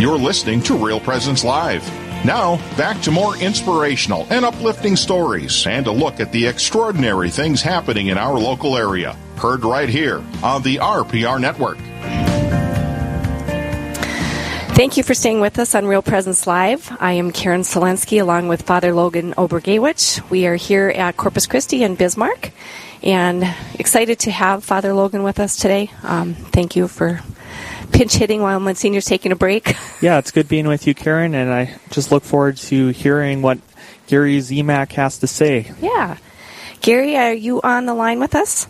You're 0.00 0.16
listening 0.16 0.62
to 0.62 0.78
Real 0.78 0.98
Presence 0.98 1.44
Live. 1.44 1.86
Now, 2.24 2.56
back 2.78 3.02
to 3.02 3.10
more 3.10 3.36
inspirational 3.36 4.26
and 4.30 4.46
uplifting 4.46 4.96
stories 4.96 5.66
and 5.66 5.86
a 5.86 5.92
look 5.92 6.20
at 6.20 6.32
the 6.32 6.46
extraordinary 6.46 7.28
things 7.28 7.60
happening 7.60 8.06
in 8.06 8.16
our 8.16 8.38
local 8.38 8.78
area. 8.78 9.14
Heard 9.36 9.62
right 9.62 9.90
here 9.90 10.24
on 10.42 10.62
the 10.62 10.76
RPR 10.76 11.38
Network. 11.38 11.76
Thank 14.74 14.96
you 14.96 15.02
for 15.02 15.12
staying 15.12 15.42
with 15.42 15.58
us 15.58 15.74
on 15.74 15.84
Real 15.84 16.00
Presence 16.00 16.46
Live. 16.46 16.90
I 16.98 17.12
am 17.12 17.30
Karen 17.30 17.60
Selensky 17.60 18.22
along 18.22 18.48
with 18.48 18.62
Father 18.62 18.94
Logan 18.94 19.34
Obergewich. 19.34 20.30
We 20.30 20.46
are 20.46 20.56
here 20.56 20.88
at 20.88 21.18
Corpus 21.18 21.46
Christi 21.46 21.82
in 21.82 21.96
Bismarck 21.96 22.52
and 23.02 23.44
excited 23.78 24.18
to 24.20 24.30
have 24.30 24.64
Father 24.64 24.94
Logan 24.94 25.24
with 25.24 25.38
us 25.38 25.56
today. 25.56 25.90
Um, 26.02 26.32
thank 26.32 26.74
you 26.74 26.88
for 26.88 27.20
pinch 28.00 28.14
hitting 28.14 28.40
while 28.40 28.58
Monsignor's 28.58 29.04
taking 29.04 29.30
a 29.30 29.36
break. 29.36 29.76
Yeah, 30.00 30.16
it's 30.16 30.30
good 30.30 30.48
being 30.48 30.66
with 30.66 30.86
you, 30.86 30.94
Karen, 30.94 31.34
and 31.34 31.52
I 31.52 31.78
just 31.90 32.10
look 32.10 32.24
forward 32.24 32.56
to 32.56 32.88
hearing 32.88 33.42
what 33.42 33.58
Gary 34.06 34.38
Zimak 34.38 34.92
has 34.92 35.18
to 35.18 35.26
say. 35.26 35.70
Yeah. 35.82 36.16
Gary, 36.80 37.18
are 37.18 37.34
you 37.34 37.60
on 37.60 37.84
the 37.84 37.92
line 37.92 38.18
with 38.18 38.34
us? 38.34 38.66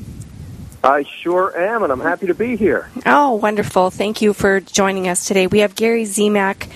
I 0.82 1.04
sure 1.04 1.56
am, 1.56 1.84
and 1.84 1.92
I'm 1.92 2.00
happy 2.00 2.26
to 2.26 2.34
be 2.34 2.56
here. 2.56 2.90
Oh, 3.06 3.34
wonderful. 3.34 3.90
Thank 3.90 4.22
you 4.22 4.32
for 4.32 4.58
joining 4.58 5.06
us 5.06 5.28
today. 5.28 5.46
We 5.46 5.60
have 5.60 5.76
Gary 5.76 6.02
Zimak. 6.02 6.68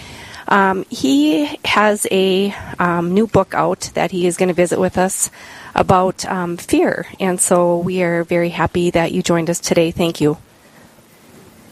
Um, 0.47 0.87
he 0.89 1.59
has 1.65 2.07
a 2.13 2.55
um, 2.79 3.13
new 3.13 3.27
book 3.27 3.55
out 3.55 3.91
that 3.95 4.13
he 4.13 4.29
is 4.29 4.37
going 4.37 4.51
to 4.51 4.55
visit 4.55 4.79
with 4.79 4.99
us 4.99 5.31
about 5.75 6.25
um, 6.27 6.59
fear. 6.59 7.07
And 7.19 7.41
so 7.41 7.79
we 7.79 8.05
are 8.05 8.23
very 8.23 8.51
happy 8.51 8.91
that 8.91 9.11
you 9.11 9.21
joined 9.21 9.51
us 9.51 9.59
today. 9.59 9.91
Thank 9.91 10.21
you. 10.21 10.39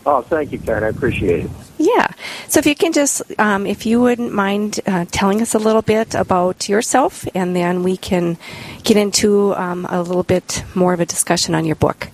Oh, 0.04 0.22
thank 0.22 0.52
you, 0.52 0.58
Karen. 0.58 0.82
I 0.82 0.88
appreciate 0.88 1.44
it. 1.44 1.50
Yeah. 1.78 2.08
So 2.48 2.58
if 2.58 2.66
you 2.66 2.74
can 2.74 2.92
just, 2.92 3.22
um, 3.38 3.66
if 3.66 3.86
you 3.86 4.00
wouldn't 4.00 4.32
mind 4.32 4.80
uh, 4.86 5.06
telling 5.10 5.40
us 5.40 5.54
a 5.54 5.58
little 5.58 5.82
bit 5.82 6.14
about 6.14 6.68
yourself, 6.68 7.26
and 7.34 7.54
then 7.54 7.82
we 7.82 7.96
can 7.96 8.36
get 8.82 8.96
into 8.96 9.54
um, 9.54 9.86
a 9.88 10.02
little 10.02 10.24
bit 10.24 10.64
more 10.74 10.92
of 10.92 11.00
a 11.00 11.06
discussion 11.06 11.54
on 11.54 11.64
your 11.64 11.76
book. 11.76 12.08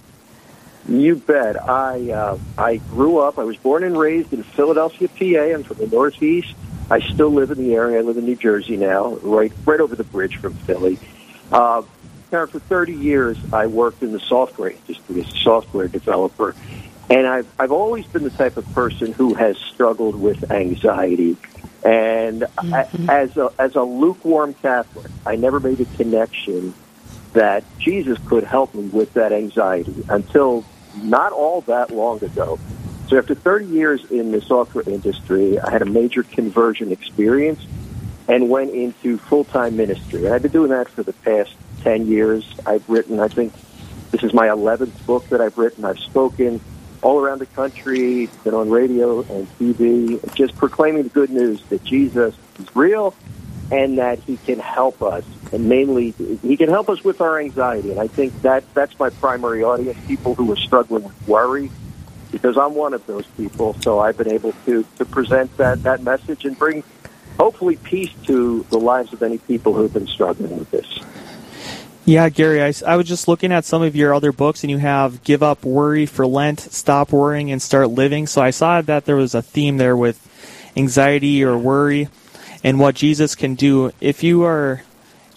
You 0.88 1.16
bet. 1.16 1.62
I 1.68 2.10
uh, 2.10 2.38
I 2.56 2.76
grew 2.76 3.18
up. 3.18 3.38
I 3.38 3.44
was 3.44 3.58
born 3.58 3.84
and 3.84 3.98
raised 3.98 4.32
in 4.32 4.42
Philadelphia, 4.42 5.08
PA. 5.08 5.54
I'm 5.54 5.62
from 5.62 5.76
the 5.76 5.86
Northeast. 5.86 6.54
I 6.90 7.00
still 7.00 7.28
live 7.28 7.50
in 7.50 7.58
the 7.58 7.74
area. 7.74 7.98
I 7.98 8.02
live 8.02 8.16
in 8.16 8.24
New 8.24 8.36
Jersey 8.36 8.78
now, 8.78 9.16
right 9.16 9.52
right 9.66 9.80
over 9.80 9.94
the 9.94 10.04
bridge 10.04 10.36
from 10.36 10.54
Philly. 10.54 10.98
Uh, 11.52 11.82
Karen, 12.30 12.48
for 12.48 12.58
30 12.58 12.94
years, 12.94 13.38
I 13.52 13.66
worked 13.66 14.02
in 14.02 14.12
the 14.12 14.20
software 14.20 14.70
industry 14.70 15.20
as 15.20 15.32
a 15.32 15.38
software 15.38 15.88
developer. 15.88 16.54
And 17.10 17.26
I've, 17.26 17.48
I've 17.58 17.72
always 17.72 18.06
been 18.06 18.24
the 18.24 18.30
type 18.30 18.56
of 18.56 18.70
person 18.74 19.12
who 19.12 19.34
has 19.34 19.56
struggled 19.56 20.14
with 20.14 20.50
anxiety. 20.50 21.36
And 21.84 22.42
mm-hmm. 22.42 23.10
I, 23.10 23.22
as, 23.22 23.36
a, 23.36 23.50
as 23.58 23.76
a 23.76 23.82
lukewarm 23.82 24.54
Catholic, 24.54 25.10
I 25.24 25.36
never 25.36 25.58
made 25.58 25.80
a 25.80 25.86
connection 25.96 26.74
that 27.32 27.64
Jesus 27.78 28.18
could 28.26 28.44
help 28.44 28.74
me 28.74 28.84
with 28.88 29.14
that 29.14 29.32
anxiety 29.32 30.04
until 30.08 30.64
not 31.02 31.32
all 31.32 31.62
that 31.62 31.90
long 31.90 32.22
ago. 32.22 32.58
So 33.08 33.16
after 33.16 33.34
30 33.34 33.66
years 33.66 34.04
in 34.10 34.32
the 34.32 34.42
software 34.42 34.84
industry, 34.86 35.58
I 35.58 35.70
had 35.70 35.80
a 35.80 35.86
major 35.86 36.22
conversion 36.22 36.92
experience 36.92 37.64
and 38.28 38.50
went 38.50 38.72
into 38.74 39.16
full-time 39.16 39.76
ministry. 39.76 40.26
And 40.26 40.34
I've 40.34 40.42
been 40.42 40.52
doing 40.52 40.70
that 40.70 40.90
for 40.90 41.02
the 41.02 41.14
past 41.14 41.54
10 41.84 42.06
years. 42.06 42.46
I've 42.66 42.86
written, 42.88 43.18
I 43.18 43.28
think 43.28 43.54
this 44.10 44.22
is 44.22 44.34
my 44.34 44.48
11th 44.48 45.06
book 45.06 45.26
that 45.30 45.40
I've 45.40 45.56
written. 45.56 45.86
I've 45.86 45.98
spoken 45.98 46.60
all 47.02 47.20
around 47.20 47.38
the 47.38 47.46
country, 47.46 48.28
been 48.44 48.54
on 48.54 48.70
radio 48.70 49.20
and 49.20 49.46
TV, 49.58 50.34
just 50.34 50.56
proclaiming 50.56 51.04
the 51.04 51.08
good 51.08 51.30
news 51.30 51.62
that 51.64 51.84
Jesus 51.84 52.34
is 52.58 52.76
real 52.76 53.14
and 53.70 53.98
that 53.98 54.18
he 54.20 54.36
can 54.36 54.58
help 54.58 55.02
us. 55.02 55.24
And 55.52 55.68
mainly, 55.68 56.10
he 56.42 56.56
can 56.56 56.68
help 56.68 56.88
us 56.88 57.02
with 57.02 57.20
our 57.20 57.38
anxiety. 57.40 57.90
And 57.90 58.00
I 58.00 58.06
think 58.06 58.42
that 58.42 58.64
that's 58.74 58.98
my 58.98 59.10
primary 59.10 59.62
audience, 59.62 59.98
people 60.06 60.34
who 60.34 60.50
are 60.52 60.56
struggling 60.56 61.04
with 61.04 61.28
worry, 61.28 61.70
because 62.30 62.56
I'm 62.58 62.74
one 62.74 62.94
of 62.94 63.06
those 63.06 63.26
people. 63.36 63.74
So 63.82 63.98
I've 63.98 64.16
been 64.16 64.30
able 64.30 64.52
to, 64.66 64.84
to 64.96 65.04
present 65.04 65.56
that, 65.56 65.82
that 65.84 66.02
message 66.02 66.44
and 66.44 66.58
bring, 66.58 66.82
hopefully, 67.38 67.76
peace 67.76 68.12
to 68.24 68.66
the 68.70 68.78
lives 68.78 69.12
of 69.12 69.22
any 69.22 69.38
people 69.38 69.74
who 69.74 69.82
have 69.82 69.94
been 69.94 70.06
struggling 70.06 70.58
with 70.58 70.70
this. 70.70 70.98
Yeah, 72.08 72.30
Gary, 72.30 72.62
I, 72.62 72.72
I 72.86 72.96
was 72.96 73.06
just 73.06 73.28
looking 73.28 73.52
at 73.52 73.66
some 73.66 73.82
of 73.82 73.94
your 73.94 74.14
other 74.14 74.32
books, 74.32 74.64
and 74.64 74.70
you 74.70 74.78
have 74.78 75.22
Give 75.24 75.42
Up 75.42 75.62
Worry 75.62 76.06
for 76.06 76.26
Lent, 76.26 76.58
Stop 76.58 77.12
Worrying, 77.12 77.52
and 77.52 77.60
Start 77.60 77.90
Living. 77.90 78.26
So 78.26 78.40
I 78.40 78.48
saw 78.48 78.80
that 78.80 79.04
there 79.04 79.14
was 79.14 79.34
a 79.34 79.42
theme 79.42 79.76
there 79.76 79.94
with 79.94 80.18
anxiety 80.74 81.44
or 81.44 81.58
worry 81.58 82.08
and 82.64 82.80
what 82.80 82.94
Jesus 82.94 83.34
can 83.34 83.56
do. 83.56 83.92
If 84.00 84.22
you 84.22 84.44
are 84.44 84.84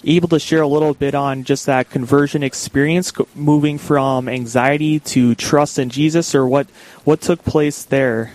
able 0.06 0.30
to 0.30 0.40
share 0.40 0.62
a 0.62 0.68
little 0.68 0.94
bit 0.94 1.14
on 1.14 1.44
just 1.44 1.66
that 1.66 1.90
conversion 1.90 2.42
experience, 2.42 3.12
moving 3.36 3.78
from 3.78 4.30
anxiety 4.30 5.02
to 5.02 5.36
trust 5.36 5.78
in 5.78 5.90
Jesus, 5.90 6.34
or 6.34 6.48
what, 6.48 6.70
what 7.03 7.20
took 7.20 7.44
place 7.44 7.84
there? 7.84 8.32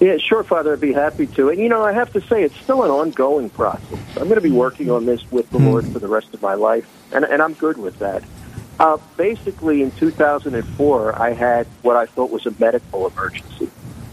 Yeah, 0.00 0.16
sure, 0.18 0.44
Father. 0.44 0.72
I'd 0.72 0.80
be 0.80 0.92
happy 0.92 1.26
to. 1.26 1.50
And 1.50 1.58
you 1.58 1.68
know, 1.68 1.84
I 1.84 1.92
have 1.92 2.12
to 2.12 2.20
say, 2.20 2.42
it's 2.42 2.56
still 2.56 2.82
an 2.84 2.90
ongoing 2.90 3.50
process. 3.50 3.98
I'm 4.16 4.24
going 4.24 4.36
to 4.36 4.40
be 4.40 4.50
working 4.50 4.90
on 4.90 5.06
this 5.06 5.28
with 5.30 5.50
the 5.50 5.58
Lord 5.58 5.86
for 5.86 5.98
the 5.98 6.08
rest 6.08 6.34
of 6.34 6.42
my 6.42 6.54
life, 6.54 6.88
and, 7.12 7.24
and 7.24 7.42
I'm 7.42 7.54
good 7.54 7.76
with 7.76 7.98
that. 7.98 8.22
Uh, 8.78 8.98
basically, 9.16 9.82
in 9.82 9.90
2004, 9.92 11.20
I 11.20 11.32
had 11.32 11.66
what 11.82 11.96
I 11.96 12.06
thought 12.06 12.30
was 12.30 12.46
a 12.46 12.54
medical 12.58 13.08
emergency. 13.08 13.70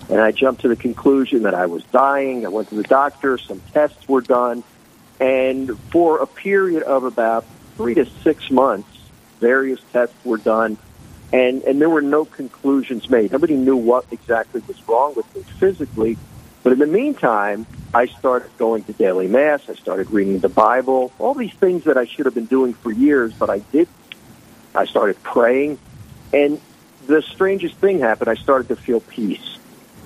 And 0.10 0.20
I 0.20 0.32
jumped 0.32 0.62
to 0.62 0.68
the 0.68 0.76
conclusion 0.76 1.44
that 1.44 1.54
I 1.54 1.66
was 1.66 1.84
dying. 1.86 2.46
I 2.46 2.50
went 2.50 2.70
to 2.70 2.76
the 2.76 2.84
doctor, 2.84 3.38
some 3.38 3.62
tests 3.74 4.08
were 4.08 4.22
done, 4.22 4.64
and 5.20 5.78
for 5.92 6.20
a 6.20 6.28
period 6.28 6.84
of 6.84 7.04
about 7.04 7.46
three 7.76 7.96
to 7.96 8.06
six 8.24 8.50
months, 8.52 8.90
various 9.40 9.80
tests 9.92 10.16
were 10.24 10.38
done 10.38 10.78
and 11.36 11.64
and 11.64 11.82
there 11.82 11.90
were 11.90 12.02
no 12.02 12.24
conclusions 12.24 13.10
made. 13.10 13.34
Nobody 13.34 13.56
knew 13.56 13.76
what 13.76 14.06
exactly 14.10 14.62
was 14.68 14.78
wrong 14.88 15.16
with 15.16 15.36
me 15.36 15.44
physically. 15.60 16.18
But 16.64 16.72
in 16.74 16.80
the 16.80 16.88
meantime, 16.88 17.68
I 17.94 18.08
started 18.08 18.50
going 18.58 18.86
to 18.86 18.94
daily 18.94 19.28
mass. 19.28 19.62
I 19.68 19.76
started 19.76 20.10
reading 20.12 20.40
the 20.40 20.50
Bible. 20.50 21.12
All 21.20 21.34
these 21.34 21.54
things 21.54 21.84
that 21.84 21.98
I 21.98 22.06
should 22.06 22.26
have 22.26 22.34
been 22.34 22.46
doing 22.46 22.74
for 22.74 22.92
years, 22.92 23.34
but 23.38 23.50
I 23.50 23.60
did. 23.60 23.90
I 24.74 24.86
started 24.86 25.22
praying, 25.24 25.78
and 26.34 26.60
the 27.06 27.22
strangest 27.22 27.76
thing 27.76 28.00
happened. 28.00 28.30
I 28.30 28.36
started 28.36 28.70
to 28.70 28.78
feel 28.78 29.02
peace, 29.02 29.58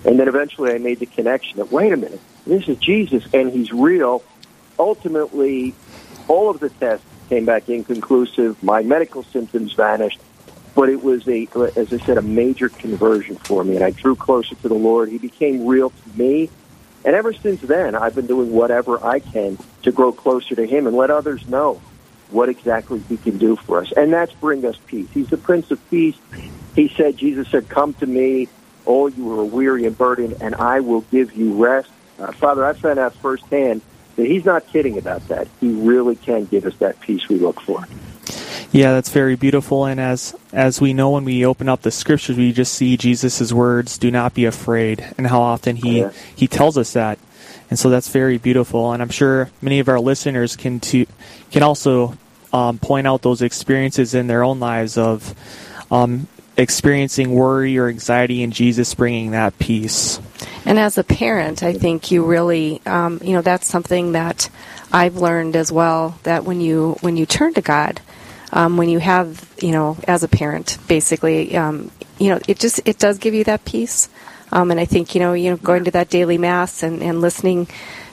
and 0.06 0.20
then 0.20 0.28
eventually 0.28 0.74
I 0.74 0.80
made 0.80 1.00
the 1.00 1.06
connection 1.06 1.58
that 1.58 1.72
wait 1.72 1.94
a 1.94 1.98
minute, 1.98 2.22
this 2.46 2.68
is 2.68 2.78
Jesus, 2.78 3.24
and 3.34 3.52
He's 3.52 3.72
real. 3.72 4.24
Ultimately, 4.78 5.76
all 6.28 6.50
of 6.50 6.60
the 6.60 6.70
tests 6.70 7.06
came 7.30 7.46
back 7.46 7.70
inconclusive. 7.70 8.62
My 8.64 8.82
medical 8.82 9.24
symptoms 9.24 9.74
vanished 9.74 10.20
but 10.80 10.88
it 10.88 11.04
was 11.04 11.28
a, 11.28 11.46
as 11.76 11.92
I 11.92 11.98
said, 12.06 12.18
a 12.18 12.22
major 12.22 12.70
conversion 12.70 13.36
for 13.36 13.66
me, 13.66 13.76
and 13.76 13.84
I 13.84 13.90
drew 13.90 14.16
closer 14.16 14.56
to 14.56 14.68
the 14.70 14.76
Lord. 14.76 15.10
He 15.10 15.18
became 15.18 15.68
real 15.68 15.90
to 15.90 16.10
me, 16.18 16.50
and 17.04 17.16
ever 17.16 17.34
since 17.34 17.60
then, 17.60 17.96
I've 17.96 18.16
been 18.16 18.28
doing 18.28 18.54
whatever 18.54 19.06
I 19.06 19.20
can 19.20 19.58
to 19.84 19.92
grow 19.92 20.14
closer 20.14 20.56
to 20.56 20.66
Him 20.66 20.88
and 20.88 20.96
let 20.96 21.12
others 21.12 21.46
know 21.50 21.82
what 22.32 22.48
exactly 22.48 23.04
He 23.10 23.18
can 23.18 23.38
do 23.38 23.58
for 23.58 23.82
us, 23.82 23.92
and 23.98 24.14
that's 24.14 24.32
bring 24.36 24.64
us 24.64 24.78
peace. 24.88 25.10
He's 25.14 25.28
the 25.28 25.36
Prince 25.36 25.70
of 25.70 25.82
Peace. 25.90 26.16
He 26.78 26.90
said, 26.96 27.18
Jesus 27.18 27.50
said, 27.52 27.68
"Come 27.68 27.94
to 27.96 28.06
me, 28.06 28.48
all 28.86 29.10
you 29.10 29.24
who 29.24 29.38
are 29.42 29.44
weary 29.44 29.86
and 29.86 29.98
burdened, 29.98 30.38
and 30.40 30.56
I 30.56 30.80
will 30.80 31.02
give 31.02 31.36
you 31.36 31.62
rest." 31.62 31.90
Uh, 32.18 32.32
Father, 32.32 32.64
I've 32.66 32.78
found 32.78 33.00
out 33.00 33.14
firsthand 33.16 33.82
that 34.16 34.26
He's 34.26 34.46
not 34.46 34.66
kidding 34.68 34.98
about 34.98 35.28
that. 35.28 35.50
He 35.60 35.72
really 35.72 36.16
can 36.16 36.46
give 36.46 36.66
us 36.66 36.76
that 36.80 37.02
peace 37.02 37.28
we 37.28 37.38
look 37.38 37.60
for. 37.60 37.86
Yeah, 38.72 38.94
that's 38.94 39.10
very 39.10 39.36
beautiful. 39.36 39.86
And 39.86 40.00
as 40.00 40.36
as 40.54 40.80
we 40.80 40.94
know 40.94 41.12
when 41.12 41.26
we 41.26 41.46
open 41.46 41.68
up 41.68 41.82
the 41.82 41.92
scriptures, 41.92 42.38
we 42.38 42.52
just 42.52 42.74
see 42.74 42.98
Jesus' 42.98 43.52
words, 43.52 43.98
"Do 43.98 44.12
not 44.12 44.34
be 44.34 44.46
afraid," 44.46 45.04
and 45.18 45.26
how 45.26 45.42
often 45.42 45.76
he 45.76 46.00
yeah. 46.00 46.12
he 46.36 46.48
tells 46.48 46.78
us 46.78 46.94
that. 46.94 47.18
And 47.70 47.78
so 47.78 47.90
that's 47.90 48.10
very 48.10 48.38
beautiful. 48.38 48.92
And 48.94 49.02
I'm 49.02 49.10
sure 49.10 49.50
many 49.62 49.80
of 49.80 49.90
our 49.90 50.00
listeners 50.00 50.56
can 50.56 50.80
to 50.82 51.06
can 51.52 51.64
also 51.64 52.16
um, 52.54 52.78
point 52.78 53.08
out 53.08 53.22
those 53.22 53.42
experiences 53.42 54.14
in 54.14 54.28
their 54.28 54.44
own 54.44 54.60
lives 54.60 54.98
of 54.98 55.34
um, 55.92 56.28
experiencing 56.58 57.34
worry 57.34 57.78
or 57.78 57.88
anxiety, 57.88 58.44
and 58.44 58.54
Jesus 58.54 58.94
bringing 58.94 59.32
that 59.32 59.58
peace. 59.58 60.20
And 60.66 60.78
as 60.78 60.98
a 60.98 61.04
parent, 61.04 61.64
I 61.64 61.74
think 61.74 62.12
you 62.12 62.24
really, 62.24 62.82
um, 62.86 63.20
you 63.24 63.34
know, 63.34 63.42
that's 63.42 63.68
something 63.68 64.12
that 64.12 64.50
I've 64.92 65.16
learned 65.16 65.56
as 65.56 65.72
well. 65.72 66.20
That 66.24 66.44
when 66.44 66.62
you 66.62 66.98
when 67.02 67.18
you 67.18 67.26
turn 67.26 67.56
to 67.56 67.62
God 67.62 68.02
um, 68.52 68.78
when 68.78 68.90
you 68.90 69.00
have, 69.00 69.54
you 69.62 69.72
know, 69.72 69.98
as 70.08 70.24
a 70.24 70.28
parent, 70.28 70.78
basically, 70.88 71.56
um, 71.56 71.92
you 72.18 72.30
know, 72.30 72.40
it 72.48 72.60
just 72.60 72.82
it 72.86 72.98
does 73.00 73.18
give 73.18 73.34
you 73.34 73.44
that 73.46 73.66
peace. 73.66 74.10
Um, 74.52 74.72
and 74.72 74.80
I 74.80 74.86
think 74.86 75.14
you 75.14 75.22
know, 75.22 75.34
you 75.34 75.52
know, 75.52 75.58
going 75.58 75.86
to 75.86 75.92
that 75.92 76.10
daily 76.10 76.38
mass 76.38 76.84
and, 76.84 77.02
and 77.04 77.22
listening 77.22 77.68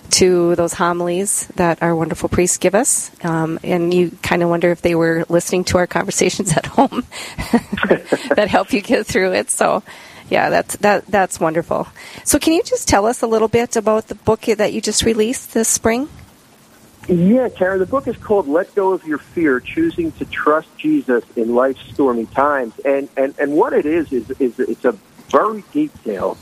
to 0.09 0.55
those 0.55 0.75
homilies 0.75 1.47
that 1.57 1.83
our 1.83 1.95
wonderful 1.95 2.29
priests 2.29 2.59
give 2.59 2.75
us, 2.75 3.11
um, 3.25 3.59
and 3.65 3.93
you 3.93 4.11
kind 4.23 4.43
of 4.43 4.49
wonder 4.49 4.71
if 4.71 4.81
they 4.83 4.95
were 4.95 5.25
listening 5.29 5.65
to 5.65 5.79
our 5.79 5.87
conversations 5.87 6.53
at 6.57 6.67
home 6.67 7.05
that 8.37 8.47
help 8.49 8.73
you 8.73 8.81
get 8.81 9.07
through 9.07 9.33
it. 9.33 9.51
So, 9.51 9.83
Yeah, 10.29 10.51
that's 10.51 10.77
that 10.79 11.07
that's 11.07 11.39
wonderful. 11.39 11.87
So, 12.25 12.39
can 12.39 12.53
you 12.53 12.63
just 12.63 12.89
tell 12.89 13.07
us 13.07 13.23
a 13.23 13.27
little 13.27 13.49
bit 13.49 13.77
about 13.77 14.09
the 14.09 14.17
book 14.17 14.43
that 14.43 14.73
you 14.73 14.81
just 14.81 15.05
released 15.05 15.55
this 15.55 15.69
spring? 15.69 16.09
Yeah, 17.09 17.49
Karen, 17.51 17.79
the 17.79 17.87
book 17.87 18.09
is 18.09 18.17
called 18.17 18.49
Let 18.49 18.75
Go 18.75 18.93
of 18.93 19.07
Your 19.07 19.19
Fear, 19.19 19.61
Choosing 19.61 20.11
to 20.13 20.25
Trust 20.25 20.69
Jesus 20.77 21.23
in 21.37 21.55
Life's 21.55 21.83
Stormy 21.93 22.27
Times. 22.27 22.77
And, 22.85 23.09
and, 23.17 23.33
and 23.39 23.53
what 23.53 23.73
it 23.73 23.87
is, 23.87 24.13
is, 24.13 24.29
is 24.41 24.59
it's 24.59 24.85
a 24.85 24.91
very 25.31 25.63
detailed 25.73 26.37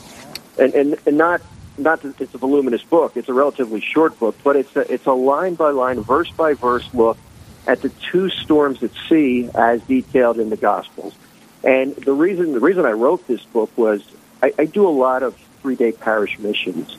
and, 0.58 0.75
and, 0.75 0.96
and 1.06 1.19
not, 1.19 1.43
not 1.76 2.00
that 2.00 2.19
it's 2.19 2.32
a 2.32 2.38
voluminous 2.38 2.82
book. 2.82 3.14
It's 3.14 3.28
a 3.28 3.34
relatively 3.34 3.82
short 3.82 4.19
book, 4.19 4.37
but 4.43 4.56
it's 4.56 4.75
a, 4.75 4.90
it's 4.90 5.05
a 5.05 5.12
line 5.12 5.55
by 5.55 5.70
line, 5.70 6.00
verse 6.00 6.31
by 6.31 6.55
verse 6.55 6.88
look 6.94 7.19
at 7.67 7.82
the 7.82 7.90
two 8.10 8.31
storms 8.31 8.82
at 8.82 8.90
sea 9.06 9.50
as 9.55 9.82
detailed 9.82 10.38
in 10.38 10.49
the 10.49 10.56
Gospels. 10.56 11.14
And 11.62 11.94
the 11.94 12.12
reason, 12.12 12.52
the 12.52 12.60
reason 12.60 12.87
I 12.87 12.93
wrote 12.93 13.26
this 13.26 13.43
book 13.44 13.70
was 13.76 14.02
I, 14.43 14.55
I 14.58 14.64
do 14.64 14.88
a 14.88 14.90
lot 14.90 15.22
of 15.22 15.37
three 15.60 15.76
day 15.76 15.93
parish 15.93 16.38
missions 16.38 16.96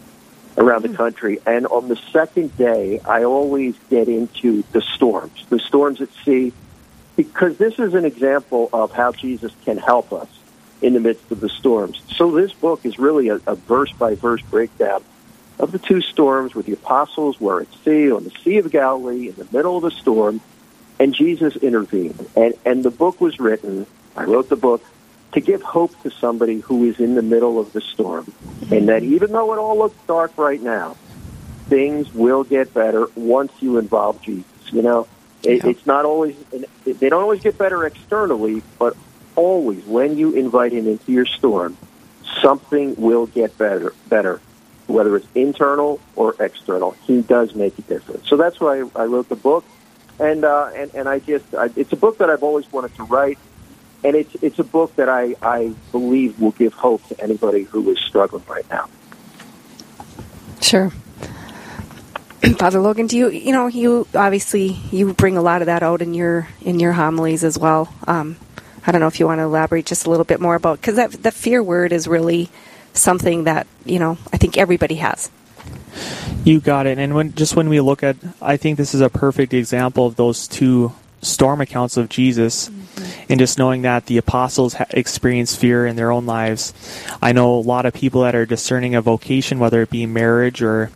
around 0.57 0.83
the 0.83 0.89
hmm. 0.89 0.95
country. 0.95 1.39
And 1.45 1.67
on 1.67 1.87
the 1.87 1.97
second 2.11 2.57
day, 2.57 2.99
I 2.99 3.23
always 3.23 3.75
get 3.89 4.07
into 4.07 4.63
the 4.71 4.81
storms, 4.81 5.45
the 5.49 5.59
storms 5.59 6.01
at 6.01 6.09
sea, 6.23 6.53
because 7.15 7.57
this 7.57 7.79
is 7.79 7.93
an 7.93 8.05
example 8.05 8.69
of 8.73 8.91
how 8.91 9.11
Jesus 9.11 9.51
can 9.63 9.77
help 9.77 10.11
us 10.11 10.27
in 10.81 10.93
the 10.93 10.99
midst 10.99 11.31
of 11.31 11.39
the 11.39 11.49
storms. 11.49 12.01
So 12.15 12.31
this 12.31 12.53
book 12.53 12.85
is 12.85 12.99
really 12.99 13.29
a, 13.29 13.39
a 13.47 13.55
verse 13.55 13.91
by 13.93 14.15
verse 14.15 14.41
breakdown 14.41 15.03
of 15.57 15.71
the 15.71 15.79
two 15.79 16.01
storms 16.01 16.53
where 16.53 16.63
the 16.63 16.73
apostles 16.73 17.39
were 17.39 17.61
at 17.61 17.67
sea 17.83 18.11
on 18.11 18.25
the 18.25 18.31
Sea 18.43 18.57
of 18.57 18.69
Galilee 18.71 19.29
in 19.29 19.35
the 19.35 19.47
middle 19.51 19.77
of 19.77 19.85
a 19.85 19.91
storm, 19.91 20.41
and 20.99 21.13
Jesus 21.13 21.55
intervened. 21.55 22.29
And, 22.35 22.53
and 22.65 22.83
the 22.83 22.91
book 22.91 23.21
was 23.21 23.39
written, 23.39 23.85
I 24.15 24.25
wrote 24.25 24.49
the 24.49 24.57
book 24.57 24.83
to 25.35 25.41
give 25.41 25.61
hope 25.61 26.01
to 26.01 26.09
somebody 26.09 26.61
who 26.61 26.85
is 26.85 26.99
in 26.99 27.13
the 27.13 27.21
middle 27.21 27.59
of 27.59 27.73
the 27.73 27.81
storm. 27.81 28.33
And 28.71 28.87
that 28.87 29.03
even 29.03 29.33
though 29.33 29.53
it 29.53 29.57
all 29.57 29.77
looks 29.77 29.97
dark 30.07 30.37
right 30.37 30.61
now, 30.61 30.95
things 31.67 32.11
will 32.13 32.45
get 32.45 32.73
better 32.73 33.07
once 33.15 33.51
you 33.59 33.77
involve 33.77 34.21
Jesus. 34.21 34.45
You 34.71 34.81
know, 34.81 35.07
it, 35.43 35.63
yeah. 35.63 35.69
it's 35.69 35.85
not 35.85 36.05
always, 36.05 36.37
they 36.85 37.09
don't 37.09 37.21
always 37.21 37.41
get 37.41 37.57
better 37.57 37.85
externally, 37.85 38.63
but 38.79 38.95
always 39.35 39.85
when 39.85 40.17
you 40.17 40.33
invite 40.33 40.71
him 40.71 40.87
into 40.87 41.11
your 41.11 41.25
storm, 41.25 41.77
something 42.41 42.95
will 42.95 43.27
get 43.27 43.57
better, 43.57 43.93
better, 44.07 44.39
whether 44.87 45.17
it's 45.17 45.27
internal 45.35 45.99
or 46.15 46.35
external. 46.39 46.91
He 47.05 47.21
does 47.21 47.53
make 47.55 47.77
a 47.77 47.81
difference. 47.81 48.29
So 48.29 48.37
that's 48.37 48.61
why 48.61 48.83
I 48.95 49.03
wrote 49.03 49.27
the 49.27 49.35
book. 49.35 49.65
And, 50.17 50.45
uh, 50.45 50.71
and, 50.73 50.95
and 50.95 51.09
I 51.09 51.19
just, 51.19 51.53
I, 51.53 51.69
it's 51.75 51.91
a 51.91 51.97
book 51.97 52.19
that 52.19 52.29
I've 52.29 52.43
always 52.43 52.71
wanted 52.71 52.95
to 52.95 53.03
write 53.03 53.37
and 54.05 54.15
it's 54.15 54.35
it's 54.35 54.59
a 54.59 54.63
book 54.63 54.95
that 54.97 55.09
I, 55.09 55.35
I 55.41 55.73
believe 55.91 56.39
will 56.39 56.51
give 56.51 56.73
hope 56.73 57.05
to 57.07 57.19
anybody 57.19 57.63
who 57.63 57.89
is 57.89 57.99
struggling 57.99 58.43
right 58.47 58.69
now. 58.69 58.87
Sure. 60.61 60.89
Father 62.59 62.79
Logan, 62.79 63.07
do 63.07 63.17
you 63.17 63.29
you 63.29 63.51
know 63.51 63.65
you 63.65 64.07
obviously 64.13 64.67
you 64.91 65.13
bring 65.13 65.37
a 65.37 65.41
lot 65.41 65.63
of 65.63 65.65
that 65.65 65.81
out 65.81 66.03
in 66.03 66.13
your 66.13 66.47
in 66.61 66.79
your 66.79 66.93
homilies 66.93 67.43
as 67.43 67.57
well. 67.57 67.93
Um, 68.05 68.37
I 68.85 68.91
don't 68.91 69.01
know 69.01 69.07
if 69.07 69.19
you 69.19 69.25
want 69.25 69.39
to 69.39 69.43
elaborate 69.43 69.87
just 69.87 70.05
a 70.05 70.11
little 70.11 70.25
bit 70.25 70.39
more 70.39 70.53
about 70.53 70.79
because 70.79 70.97
that 70.97 71.11
the 71.11 71.31
fear 71.31 71.63
word 71.63 71.91
is 71.91 72.07
really 72.07 72.49
something 72.93 73.45
that 73.45 73.65
you 73.85 73.97
know 73.97 74.19
I 74.31 74.37
think 74.37 74.55
everybody 74.55 74.95
has. 74.95 75.31
You 76.43 76.59
got 76.59 76.85
it. 76.85 76.99
And 76.99 77.15
when 77.15 77.33
just 77.33 77.55
when 77.55 77.69
we 77.69 77.81
look 77.81 78.03
at, 78.03 78.17
I 78.39 78.57
think 78.57 78.77
this 78.77 78.93
is 78.93 79.01
a 79.01 79.09
perfect 79.09 79.51
example 79.55 80.05
of 80.05 80.15
those 80.15 80.47
two 80.47 80.93
storm 81.25 81.61
accounts 81.61 81.97
of 81.97 82.09
Jesus. 82.09 82.69
Mm-hmm 82.69 82.85
and 83.29 83.39
just 83.39 83.57
knowing 83.57 83.81
that 83.83 84.05
the 84.05 84.17
apostles 84.17 84.75
ha- 84.75 84.85
experienced 84.91 85.59
fear 85.59 85.85
in 85.85 85.95
their 85.95 86.11
own 86.11 86.25
lives. 86.25 86.73
I 87.21 87.31
know 87.31 87.55
a 87.55 87.59
lot 87.59 87.85
of 87.85 87.93
people 87.93 88.21
that 88.21 88.35
are 88.35 88.45
discerning 88.45 88.95
a 88.95 89.01
vocation, 89.01 89.59
whether 89.59 89.81
it 89.81 89.89
be 89.89 90.05
marriage 90.05 90.61
or 90.61 90.91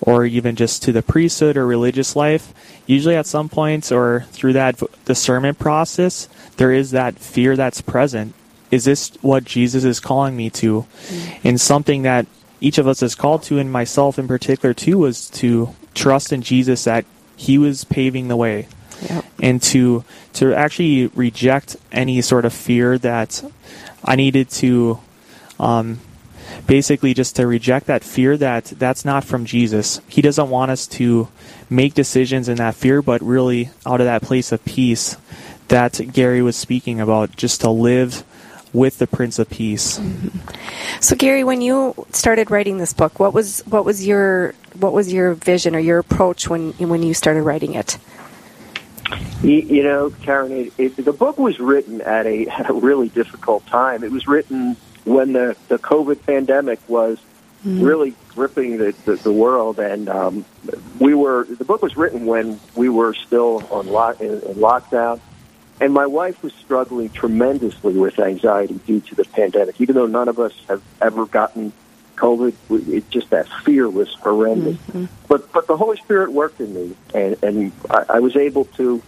or 0.00 0.26
even 0.26 0.56
just 0.56 0.82
to 0.82 0.92
the 0.92 1.02
priesthood 1.02 1.56
or 1.56 1.66
religious 1.66 2.14
life. 2.14 2.52
Usually, 2.86 3.16
at 3.16 3.26
some 3.26 3.48
points 3.48 3.90
or 3.90 4.26
through 4.30 4.52
that 4.52 4.80
discernment 5.04 5.58
process, 5.58 6.28
there 6.58 6.72
is 6.72 6.90
that 6.90 7.18
fear 7.18 7.56
that's 7.56 7.80
present. 7.80 8.34
Is 8.70 8.84
this 8.84 9.10
what 9.22 9.44
Jesus 9.44 9.84
is 9.84 10.00
calling 10.00 10.36
me 10.36 10.50
to? 10.50 10.82
Mm-hmm. 10.82 11.48
And 11.48 11.60
something 11.60 12.02
that 12.02 12.26
each 12.60 12.78
of 12.78 12.86
us 12.86 13.02
is 13.02 13.14
called 13.14 13.42
to, 13.44 13.58
and 13.58 13.72
myself 13.72 14.18
in 14.18 14.28
particular 14.28 14.74
too, 14.74 14.98
was 14.98 15.30
to 15.30 15.74
trust 15.94 16.32
in 16.32 16.42
Jesus 16.42 16.84
that 16.84 17.04
He 17.36 17.58
was 17.58 17.84
paving 17.84 18.28
the 18.28 18.36
way. 18.36 18.68
And 19.46 19.62
to 19.62 20.02
to 20.32 20.52
actually 20.52 21.06
reject 21.14 21.76
any 21.92 22.20
sort 22.20 22.44
of 22.44 22.52
fear 22.52 22.98
that 22.98 23.44
I 24.04 24.16
needed 24.16 24.50
to 24.62 24.98
um, 25.60 26.00
basically 26.66 27.14
just 27.14 27.36
to 27.36 27.46
reject 27.46 27.86
that 27.86 28.02
fear 28.02 28.36
that 28.36 28.64
that's 28.64 29.04
not 29.04 29.22
from 29.22 29.44
Jesus. 29.44 30.00
He 30.08 30.20
doesn't 30.20 30.50
want 30.50 30.72
us 30.72 30.88
to 30.98 31.28
make 31.70 31.94
decisions 31.94 32.48
in 32.48 32.56
that 32.56 32.74
fear, 32.74 33.02
but 33.02 33.22
really 33.22 33.70
out 33.86 34.00
of 34.00 34.06
that 34.06 34.22
place 34.22 34.50
of 34.50 34.64
peace 34.64 35.16
that 35.68 36.12
Gary 36.12 36.42
was 36.42 36.56
speaking 36.56 37.00
about, 37.00 37.36
just 37.36 37.60
to 37.60 37.70
live 37.70 38.24
with 38.72 38.98
the 38.98 39.06
Prince 39.06 39.38
of 39.38 39.48
Peace. 39.48 39.98
Mm-hmm. 39.98 41.00
So, 41.00 41.14
Gary, 41.14 41.44
when 41.44 41.60
you 41.60 42.06
started 42.12 42.50
writing 42.50 42.78
this 42.78 42.92
book, 42.92 43.20
what 43.20 43.32
was 43.32 43.60
what 43.66 43.84
was 43.84 44.06
your 44.06 44.54
what 44.74 44.92
was 44.92 45.12
your 45.12 45.34
vision 45.34 45.76
or 45.76 45.78
your 45.78 45.98
approach 45.98 46.48
when 46.48 46.72
when 46.72 47.04
you 47.04 47.14
started 47.14 47.42
writing 47.42 47.74
it? 47.74 47.98
You, 49.42 49.52
you 49.52 49.82
know, 49.82 50.10
Karen, 50.22 50.52
it, 50.52 50.72
it, 50.78 50.96
the 50.96 51.12
book 51.12 51.38
was 51.38 51.58
written 51.60 52.00
at 52.00 52.26
a 52.26 52.46
at 52.58 52.70
a 52.70 52.72
really 52.72 53.08
difficult 53.08 53.66
time. 53.66 54.04
It 54.04 54.10
was 54.10 54.26
written 54.26 54.76
when 55.04 55.32
the 55.32 55.56
the 55.68 55.78
COVID 55.78 56.24
pandemic 56.26 56.80
was 56.88 57.18
mm. 57.64 57.84
really 57.84 58.14
gripping 58.28 58.78
the, 58.78 58.94
the, 59.04 59.16
the 59.16 59.32
world, 59.32 59.78
and 59.78 60.08
um, 60.08 60.44
we 60.98 61.14
were. 61.14 61.44
The 61.44 61.64
book 61.64 61.82
was 61.82 61.96
written 61.96 62.26
when 62.26 62.60
we 62.74 62.88
were 62.88 63.14
still 63.14 63.66
on 63.70 63.88
lock 63.88 64.20
in, 64.20 64.32
in 64.32 64.54
lockdown, 64.54 65.20
and 65.80 65.92
my 65.92 66.06
wife 66.06 66.42
was 66.42 66.52
struggling 66.54 67.10
tremendously 67.10 67.94
with 67.94 68.18
anxiety 68.18 68.80
due 68.86 69.00
to 69.00 69.14
the 69.14 69.24
pandemic. 69.24 69.80
Even 69.80 69.94
though 69.94 70.06
none 70.06 70.28
of 70.28 70.38
us 70.38 70.52
have 70.68 70.82
ever 71.00 71.26
gotten 71.26 71.72
COVID, 72.16 72.54
it 72.88 73.10
just 73.10 73.30
that 73.30 73.48
fear 73.64 73.88
was 73.88 74.12
horrendous. 74.14 74.76
Mm-hmm. 74.76 75.04
But 75.28 75.52
but 75.52 75.66
the 75.66 75.76
Holy 75.76 75.96
Spirit 75.98 76.32
worked 76.32 76.60
in 76.60 76.74
me, 76.74 76.96
and 77.14 77.36
and 77.42 77.72
I, 77.90 78.04
I 78.14 78.20
was 78.20 78.36
able 78.36 78.64
to 78.76 79.02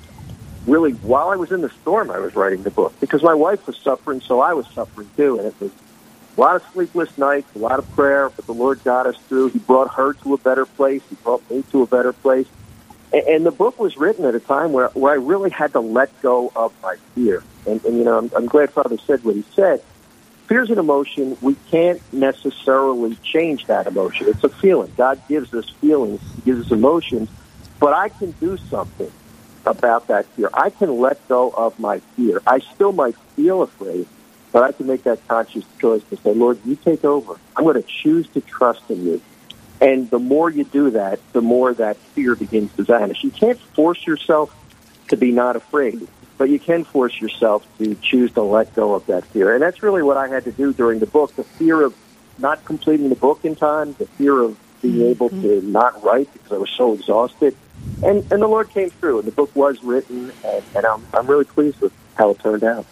really 0.66 0.92
while 0.92 1.30
I 1.30 1.36
was 1.36 1.50
in 1.50 1.62
the 1.62 1.70
storm, 1.82 2.10
I 2.10 2.18
was 2.18 2.34
writing 2.34 2.62
the 2.62 2.70
book 2.70 2.94
because 3.00 3.22
my 3.22 3.34
wife 3.34 3.66
was 3.66 3.76
suffering, 3.78 4.20
so 4.20 4.40
I 4.40 4.52
was 4.52 4.66
suffering 4.68 5.08
too, 5.16 5.38
and 5.38 5.48
it 5.48 5.54
was 5.60 5.72
a 6.36 6.40
lot 6.40 6.56
of 6.56 6.62
sleepless 6.72 7.16
nights, 7.18 7.48
a 7.56 7.58
lot 7.58 7.80
of 7.80 7.90
prayer, 7.96 8.30
but 8.30 8.46
the 8.46 8.54
Lord 8.54 8.84
got 8.84 9.06
us 9.06 9.16
through. 9.28 9.48
He 9.48 9.58
brought 9.58 9.94
her 9.94 10.12
to 10.12 10.34
a 10.34 10.38
better 10.38 10.66
place. 10.66 11.02
He 11.10 11.16
brought 11.16 11.48
me 11.50 11.64
to 11.72 11.82
a 11.82 11.86
better 11.86 12.12
place. 12.12 12.46
And, 13.12 13.22
and 13.24 13.46
the 13.46 13.50
book 13.50 13.80
was 13.80 13.96
written 13.96 14.24
at 14.24 14.36
a 14.36 14.40
time 14.40 14.72
where, 14.72 14.88
where 14.90 15.12
I 15.12 15.16
really 15.16 15.50
had 15.50 15.72
to 15.72 15.80
let 15.80 16.22
go 16.22 16.52
of 16.54 16.72
my 16.80 16.94
fear. 17.16 17.42
And, 17.66 17.84
and 17.84 17.98
you 17.98 18.04
know, 18.04 18.18
I'm, 18.18 18.30
I'm 18.36 18.46
glad 18.46 18.70
Father 18.70 18.98
said 18.98 19.24
what 19.24 19.34
he 19.34 19.44
said 19.56 19.82
fear's 20.48 20.70
an 20.70 20.78
emotion. 20.78 21.36
We 21.40 21.54
can't 21.70 22.00
necessarily 22.12 23.16
change 23.16 23.66
that 23.66 23.86
emotion. 23.86 24.28
It's 24.28 24.42
a 24.42 24.48
feeling. 24.48 24.92
God 24.96 25.20
gives 25.28 25.54
us 25.54 25.68
feelings, 25.80 26.20
He 26.36 26.42
gives 26.42 26.66
us 26.66 26.72
emotions, 26.72 27.28
but 27.78 27.92
I 27.92 28.08
can 28.08 28.32
do 28.32 28.56
something 28.56 29.12
about 29.64 30.08
that 30.08 30.26
fear. 30.26 30.48
I 30.52 30.70
can 30.70 30.98
let 30.98 31.26
go 31.28 31.50
of 31.50 31.78
my 31.78 32.00
fear. 32.16 32.40
I 32.46 32.60
still 32.60 32.92
might 32.92 33.14
feel 33.36 33.62
afraid, 33.62 34.06
but 34.50 34.62
I 34.64 34.72
can 34.72 34.86
make 34.86 35.04
that 35.04 35.26
conscious 35.28 35.64
choice 35.78 36.02
to 36.10 36.16
say, 36.16 36.32
Lord, 36.32 36.58
you 36.64 36.74
take 36.74 37.04
over. 37.04 37.38
I'm 37.54 37.64
going 37.64 37.80
to 37.80 37.88
choose 37.88 38.26
to 38.30 38.40
trust 38.40 38.82
in 38.88 39.04
you. 39.04 39.22
And 39.80 40.10
the 40.10 40.18
more 40.18 40.50
you 40.50 40.64
do 40.64 40.90
that, 40.90 41.20
the 41.32 41.42
more 41.42 41.72
that 41.74 41.98
fear 41.98 42.34
begins 42.34 42.72
to 42.76 42.82
vanish. 42.82 43.22
You 43.22 43.30
can't 43.30 43.60
force 43.60 44.04
yourself 44.06 44.54
to 45.08 45.16
be 45.16 45.30
not 45.30 45.54
afraid 45.54 46.08
but 46.38 46.48
you 46.48 46.58
can 46.58 46.84
force 46.84 47.20
yourself 47.20 47.66
to 47.78 47.94
choose 47.96 48.32
to 48.32 48.42
let 48.42 48.74
go 48.74 48.94
of 48.94 49.04
that 49.06 49.24
fear. 49.26 49.52
And 49.52 49.62
that's 49.62 49.82
really 49.82 50.02
what 50.02 50.16
I 50.16 50.28
had 50.28 50.44
to 50.44 50.52
do 50.52 50.72
during 50.72 51.00
the 51.00 51.06
book. 51.06 51.34
The 51.34 51.44
fear 51.44 51.82
of 51.82 51.94
not 52.38 52.64
completing 52.64 53.08
the 53.08 53.16
book 53.16 53.44
in 53.44 53.56
time, 53.56 53.94
the 53.98 54.06
fear 54.06 54.40
of 54.40 54.56
being 54.80 54.94
mm-hmm. 54.94 55.10
able 55.10 55.28
to 55.30 55.60
not 55.62 56.02
write 56.04 56.32
because 56.32 56.52
I 56.52 56.58
was 56.58 56.70
so 56.70 56.94
exhausted. 56.94 57.56
And, 58.04 58.20
and 58.32 58.40
the 58.40 58.46
Lord 58.46 58.70
came 58.70 58.90
through, 58.90 59.18
and 59.18 59.28
the 59.28 59.32
book 59.32 59.54
was 59.56 59.82
written, 59.82 60.32
and, 60.44 60.64
and 60.76 60.86
I'm, 60.86 61.04
I'm 61.12 61.26
really 61.26 61.44
pleased 61.44 61.80
with 61.80 61.92
how 62.14 62.30
it 62.30 62.38
turned 62.38 62.62
out. 62.62 62.86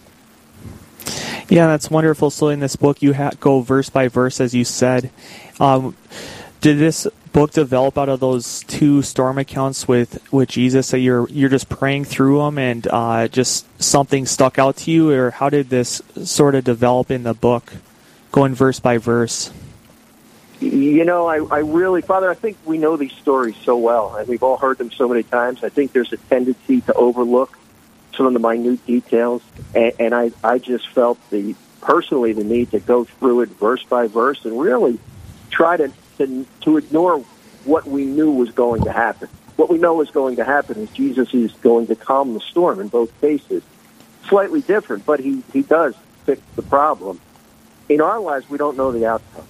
Yeah, 1.49 1.69
that's 1.69 1.89
wonderful. 1.91 2.31
So 2.31 2.49
in 2.49 2.59
this 2.59 2.75
book, 2.75 3.03
you 3.03 3.15
ha- 3.15 3.31
go 3.39 3.61
verse 3.61 3.89
by 3.89 4.09
verse, 4.09 4.41
as 4.41 4.53
you 4.53 4.65
said. 4.65 5.11
Um, 5.61 5.97
did 6.61 6.79
this 6.79 7.07
book 7.37 7.51
develop 7.51 7.99
out 7.99 8.09
of 8.09 8.19
those 8.19 8.63
two 8.63 9.03
storm 9.03 9.37
accounts 9.37 9.87
with 9.87 10.27
with 10.33 10.49
Jesus 10.49 10.91
that 10.93 11.01
you're 11.01 11.29
you're 11.29 11.51
just 11.51 11.69
praying 11.69 12.07
through 12.07 12.39
them 12.39 12.57
and 12.57 12.89
uh, 12.89 13.29
just 13.29 13.67
something 13.81 14.25
stuck 14.25 14.59
out 14.59 14.79
to 14.79 14.91
you, 14.91 15.11
or 15.11 15.33
how 15.33 15.51
did 15.51 15.69
this 15.69 16.01
sort 16.25 16.55
of 16.55 16.65
develop 16.65 17.11
in 17.11 17.25
the 17.25 17.35
book, 17.35 17.75
going 18.33 18.55
verse 18.55 18.81
by 18.81 18.97
verse? 18.97 19.53
You 20.61 21.05
know, 21.05 21.27
I, 21.27 21.45
I 21.55 21.59
really, 21.59 22.01
Father, 22.01 22.31
I 22.31 22.35
think 22.35 22.57
we 22.65 22.79
know 22.79 22.97
these 22.97 23.13
stories 23.13 23.57
so 23.65 23.77
well, 23.77 24.17
and 24.17 24.27
we've 24.27 24.43
all 24.43 24.57
heard 24.57 24.79
them 24.79 24.91
so 24.91 25.07
many 25.07 25.23
times. 25.23 25.63
I 25.63 25.69
think 25.69 25.93
there's 25.93 26.15
a 26.15 26.17
tendency 26.17 26.81
to 26.81 26.95
overlook 26.95 27.59
some 28.15 28.25
of 28.25 28.33
the 28.33 28.39
minute 28.39 28.87
details, 28.87 29.43
and, 29.75 29.93
and 29.99 30.15
I, 30.15 30.31
I 30.43 30.57
just 30.59 30.89
felt 30.89 31.19
the 31.29 31.55
personally 31.83 32.33
the 32.33 32.45
need 32.45 32.71
to 32.71 32.81
go 32.81 33.05
through 33.05 33.43
it 33.43 33.51
verse 33.51 33.85
by 33.85 34.07
verse 34.07 34.43
and 34.47 34.59
really 34.59 34.99
try 35.51 35.77
to, 35.77 35.93
to, 36.19 36.47
to 36.63 36.77
ignore 36.77 37.25
what 37.65 37.87
we 37.87 38.05
knew 38.05 38.33
was 38.33 38.51
going 38.51 38.83
to 38.83 38.93
happen. 38.93 39.29
What 39.57 39.71
we 39.71 39.79
know 39.79 40.01
is 40.03 40.11
going 40.11 40.37
to 40.37 40.45
happen 40.45 40.79
is 40.83 40.91
Jesus 40.91 41.33
is 41.33 41.53
going 41.63 41.87
to 41.89 41.97
calm 41.97 42.35
the 42.35 42.41
storm 42.41 42.81
in 42.81 42.89
both 42.89 43.19
cases. 43.21 43.63
Slightly 44.29 44.61
different, 44.61 45.07
but 45.07 45.21
he, 45.21 45.43
he 45.53 45.63
does 45.63 45.95
fix 46.25 46.41
the 46.57 46.63
problem. 46.63 47.21
In 47.89 48.01
our 48.01 48.21
lives, 48.21 48.49
we 48.51 48.59
don't 48.59 48.77
know 48.77 48.93
the 48.93 49.07
outcome. 49.07 49.47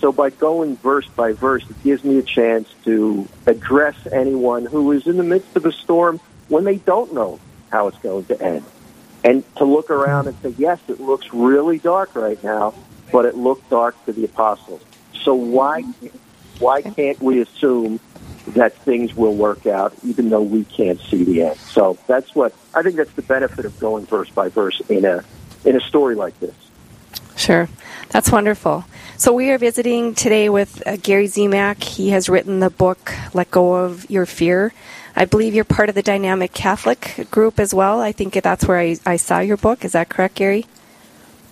So 0.00 0.12
by 0.12 0.30
going 0.30 0.76
verse 0.76 1.08
by 1.08 1.32
verse, 1.32 1.64
it 1.68 1.82
gives 1.82 2.04
me 2.04 2.18
a 2.18 2.22
chance 2.22 2.68
to 2.84 3.28
address 3.46 3.96
anyone 4.12 4.66
who 4.66 4.92
is 4.92 5.06
in 5.06 5.16
the 5.16 5.22
midst 5.22 5.56
of 5.56 5.64
a 5.64 5.72
storm 5.72 6.20
when 6.48 6.64
they 6.64 6.76
don't 6.76 7.14
know 7.14 7.40
how 7.70 7.88
it's 7.88 7.98
going 7.98 8.24
to 8.26 8.40
end. 8.40 8.64
And 9.24 9.42
to 9.56 9.64
look 9.64 9.90
around 9.90 10.28
and 10.28 10.36
say, 10.42 10.54
yes, 10.58 10.78
it 10.88 11.00
looks 11.00 11.26
really 11.32 11.78
dark 11.78 12.14
right 12.14 12.42
now, 12.44 12.74
but 13.10 13.24
it 13.24 13.36
looked 13.36 13.68
dark 13.70 14.02
to 14.06 14.12
the 14.12 14.24
apostles. 14.24 14.82
So 15.26 15.34
why, 15.34 15.82
why 16.60 16.82
can't 16.82 17.20
we 17.20 17.40
assume 17.40 17.98
that 18.46 18.74
things 18.74 19.12
will 19.12 19.34
work 19.34 19.66
out 19.66 19.92
even 20.04 20.30
though 20.30 20.40
we 20.40 20.62
can't 20.62 21.00
see 21.00 21.24
the 21.24 21.42
end? 21.42 21.56
So 21.58 21.98
that's 22.06 22.32
what, 22.32 22.54
I 22.72 22.84
think 22.84 22.94
that's 22.94 23.12
the 23.14 23.22
benefit 23.22 23.64
of 23.64 23.76
going 23.80 24.06
verse 24.06 24.30
by 24.30 24.50
verse 24.50 24.80
in 24.88 25.04
a, 25.04 25.24
in 25.64 25.74
a 25.74 25.80
story 25.80 26.14
like 26.14 26.38
this. 26.38 26.54
Sure. 27.34 27.68
That's 28.10 28.30
wonderful. 28.30 28.84
So 29.16 29.32
we 29.32 29.50
are 29.50 29.58
visiting 29.58 30.14
today 30.14 30.48
with 30.48 30.86
uh, 30.86 30.96
Gary 30.96 31.26
Zimak. 31.26 31.82
He 31.82 32.10
has 32.10 32.28
written 32.28 32.60
the 32.60 32.70
book 32.70 33.12
Let 33.34 33.50
Go 33.50 33.74
of 33.74 34.08
Your 34.08 34.26
Fear. 34.26 34.72
I 35.16 35.24
believe 35.24 35.54
you're 35.54 35.64
part 35.64 35.88
of 35.88 35.96
the 35.96 36.02
Dynamic 36.02 36.52
Catholic 36.52 37.26
group 37.32 37.58
as 37.58 37.74
well. 37.74 38.00
I 38.00 38.12
think 38.12 38.34
that's 38.34 38.68
where 38.68 38.78
I, 38.78 38.96
I 39.04 39.16
saw 39.16 39.40
your 39.40 39.56
book. 39.56 39.84
Is 39.84 39.90
that 39.92 40.08
correct, 40.08 40.36
Gary? 40.36 40.66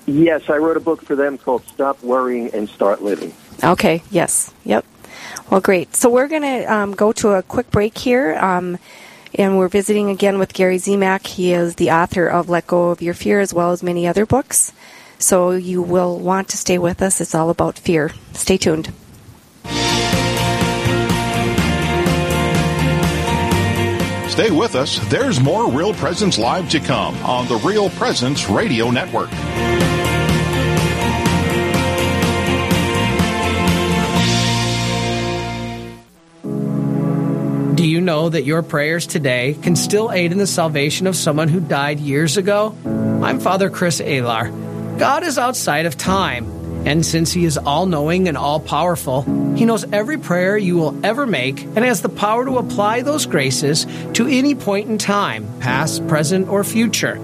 Yes, 0.07 0.49
I 0.49 0.59
wrote 0.59 0.77
a 0.77 0.81
book 0.81 1.03
for 1.03 1.17
them 1.17 1.39
called 1.39 1.65
Stop 1.65 2.03
Worrying 2.05 2.55
and 2.55 2.69
Start 2.69 3.03
Living. 3.03 3.35
Okay, 3.63 4.03
yes. 4.11 4.53
Yep. 4.65 4.85
Well, 5.51 5.61
great. 5.61 5.95
So 5.95 6.11
we're 6.11 6.29
going 6.29 6.43
to 6.43 6.65
um, 6.65 6.93
go 6.93 7.13
to 7.13 7.31
a 7.31 7.43
quick 7.43 7.71
break 7.71 7.97
here. 7.97 8.35
Um, 8.37 8.79
and 9.37 9.59
we're 9.59 9.69
visiting 9.69 10.11
again 10.11 10.39
with 10.39 10.55
Gary 10.55 10.77
Zimak. 10.77 11.27
He 11.27 11.53
is 11.53 11.75
the 11.75 11.91
author 11.91 12.27
of 12.27 12.49
Let 12.49 12.67
Go 12.67 12.91
of 12.91 13.03
Your 13.03 13.15
Fear 13.15 13.41
as 13.41 13.53
well 13.53 13.73
as 13.73 13.83
many 13.83 14.07
other 14.07 14.27
books. 14.27 14.73
So 15.19 15.51
you 15.53 15.83
will 15.83 16.19
want 16.19 16.49
to 16.51 16.57
stay 16.57 16.79
with 16.79 17.03
us. 17.03 17.21
It's 17.21 17.35
all 17.35 17.51
about 17.51 17.79
fear. 17.79 18.13
Stay 18.33 18.57
tuned. 18.57 18.93
Stay 24.29 24.51
with 24.51 24.75
us. 24.75 24.99
There's 25.09 25.41
more 25.41 25.71
Real 25.71 25.95
Presence 25.95 26.39
Live 26.39 26.69
to 26.71 26.81
come 26.81 27.15
on 27.25 27.47
the 27.47 27.57
Real 27.57 27.89
Presence 27.91 28.51
Radio 28.51 28.91
Network. 28.91 29.31
Know 38.05 38.29
that 38.29 38.45
your 38.45 38.63
prayers 38.63 39.07
today 39.07 39.57
can 39.63 39.75
still 39.75 40.13
aid 40.13 40.31
in 40.33 40.39
the 40.39 40.47
salvation 40.47 41.07
of 41.07 41.17
someone 41.17 41.49
who 41.49 41.61
died 41.61 41.99
years 41.99 42.37
ago? 42.37 42.77
I'm 42.85 43.41
Father 43.41 43.71
Chris 43.71 44.01
Alar. 44.01 44.99
God 44.99 45.25
is 45.25 45.39
outside 45.39 45.87
of 45.87 45.97
time. 45.97 46.51
And 46.87 47.05
since 47.05 47.33
He 47.33 47.47
is 47.47 47.57
all 47.57 47.87
knowing 47.87 48.29
and 48.29 48.37
all 48.37 48.61
powerful, 48.61 49.23
He 49.57 49.65
knows 49.65 49.91
every 49.91 50.19
prayer 50.19 50.59
you 50.59 50.77
will 50.77 51.05
ever 51.05 51.27
make 51.27 51.63
and 51.63 51.79
has 51.79 52.03
the 52.03 52.11
power 52.11 52.45
to 52.45 52.59
apply 52.59 53.01
those 53.01 53.25
graces 53.25 53.87
to 54.13 54.27
any 54.29 54.55
point 54.55 54.91
in 54.91 54.99
time, 54.99 55.49
past, 55.61 56.07
present, 56.07 56.49
or 56.49 56.63
future. 56.63 57.17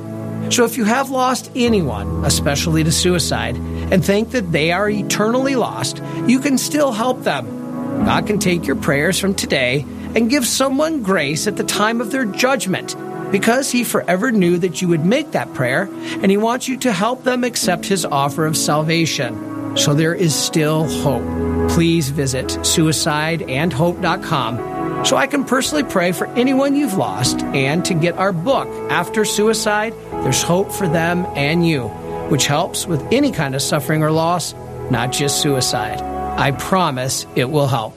So 0.50 0.64
if 0.64 0.78
you 0.78 0.84
have 0.84 1.10
lost 1.10 1.50
anyone, 1.54 2.24
especially 2.24 2.82
to 2.84 2.90
suicide, 2.90 3.56
and 3.56 4.04
think 4.04 4.30
that 4.30 4.50
they 4.50 4.72
are 4.72 4.88
eternally 4.88 5.54
lost, 5.54 6.02
you 6.26 6.40
can 6.40 6.56
still 6.56 6.92
help 6.92 7.22
them. 7.22 8.04
God 8.06 8.26
can 8.26 8.38
take 8.38 8.66
your 8.66 8.76
prayers 8.76 9.18
from 9.18 9.34
today 9.34 9.84
and 10.14 10.30
give 10.30 10.46
someone 10.46 11.02
grace 11.02 11.46
at 11.46 11.56
the 11.56 11.64
time 11.64 12.00
of 12.00 12.10
their 12.10 12.24
judgment 12.24 12.96
because 13.30 13.70
he 13.70 13.84
forever 13.84 14.32
knew 14.32 14.58
that 14.58 14.82
you 14.82 14.88
would 14.88 15.04
make 15.04 15.30
that 15.32 15.52
prayer 15.54 15.88
and 16.02 16.30
he 16.30 16.36
wants 16.36 16.68
you 16.68 16.76
to 16.78 16.92
help 16.92 17.24
them 17.24 17.44
accept 17.44 17.86
his 17.86 18.04
offer 18.04 18.46
of 18.46 18.56
salvation. 18.56 19.76
So 19.76 19.94
there 19.94 20.14
is 20.14 20.34
still 20.34 20.88
hope. 21.02 21.22
Please 21.70 22.10
visit 22.10 22.46
suicideandhope.com 22.46 25.04
so 25.04 25.16
I 25.16 25.26
can 25.26 25.44
personally 25.44 25.84
pray 25.84 26.12
for 26.12 26.26
anyone 26.28 26.76
you've 26.76 26.94
lost 26.94 27.40
and 27.40 27.84
to 27.86 27.94
get 27.94 28.18
our 28.18 28.32
book, 28.32 28.68
After 28.90 29.24
Suicide, 29.24 29.94
There's 30.10 30.42
Hope 30.42 30.70
for 30.72 30.88
Them 30.88 31.26
and 31.36 31.66
You, 31.66 31.88
which 32.28 32.46
helps 32.46 32.86
with 32.86 33.00
any 33.12 33.32
kind 33.32 33.54
of 33.54 33.62
suffering 33.62 34.02
or 34.02 34.10
loss, 34.10 34.54
not 34.90 35.12
just 35.12 35.40
suicide. 35.40 36.00
I 36.00 36.50
promise 36.50 37.26
it 37.34 37.50
will 37.50 37.66
help. 37.66 37.96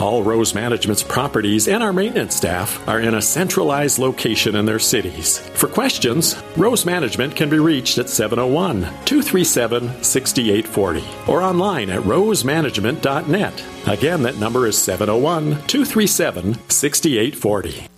All 0.00 0.22
Rose 0.22 0.54
Management's 0.54 1.02
properties 1.02 1.68
and 1.68 1.82
our 1.82 1.92
maintenance 1.92 2.34
staff 2.34 2.86
are 2.88 3.00
in 3.00 3.14
a 3.14 3.22
centralized 3.22 3.98
location 3.98 4.56
in 4.56 4.66
their 4.66 4.78
cities. 4.78 5.38
For 5.38 5.68
questions, 5.68 6.36
Rose 6.56 6.84
Management 6.84 7.36
can 7.36 7.48
be 7.48 7.58
reached 7.58 7.98
at 7.98 8.10
701 8.10 8.82
237 9.04 10.02
6840 10.02 11.04
or 11.30 11.42
online 11.42 11.90
at 11.90 12.02
rosemanagement.net. 12.02 13.64
Again, 13.86 14.22
that 14.22 14.38
number 14.38 14.66
is 14.66 14.76
701 14.78 15.50
237 15.66 16.54
6840. 16.68 17.93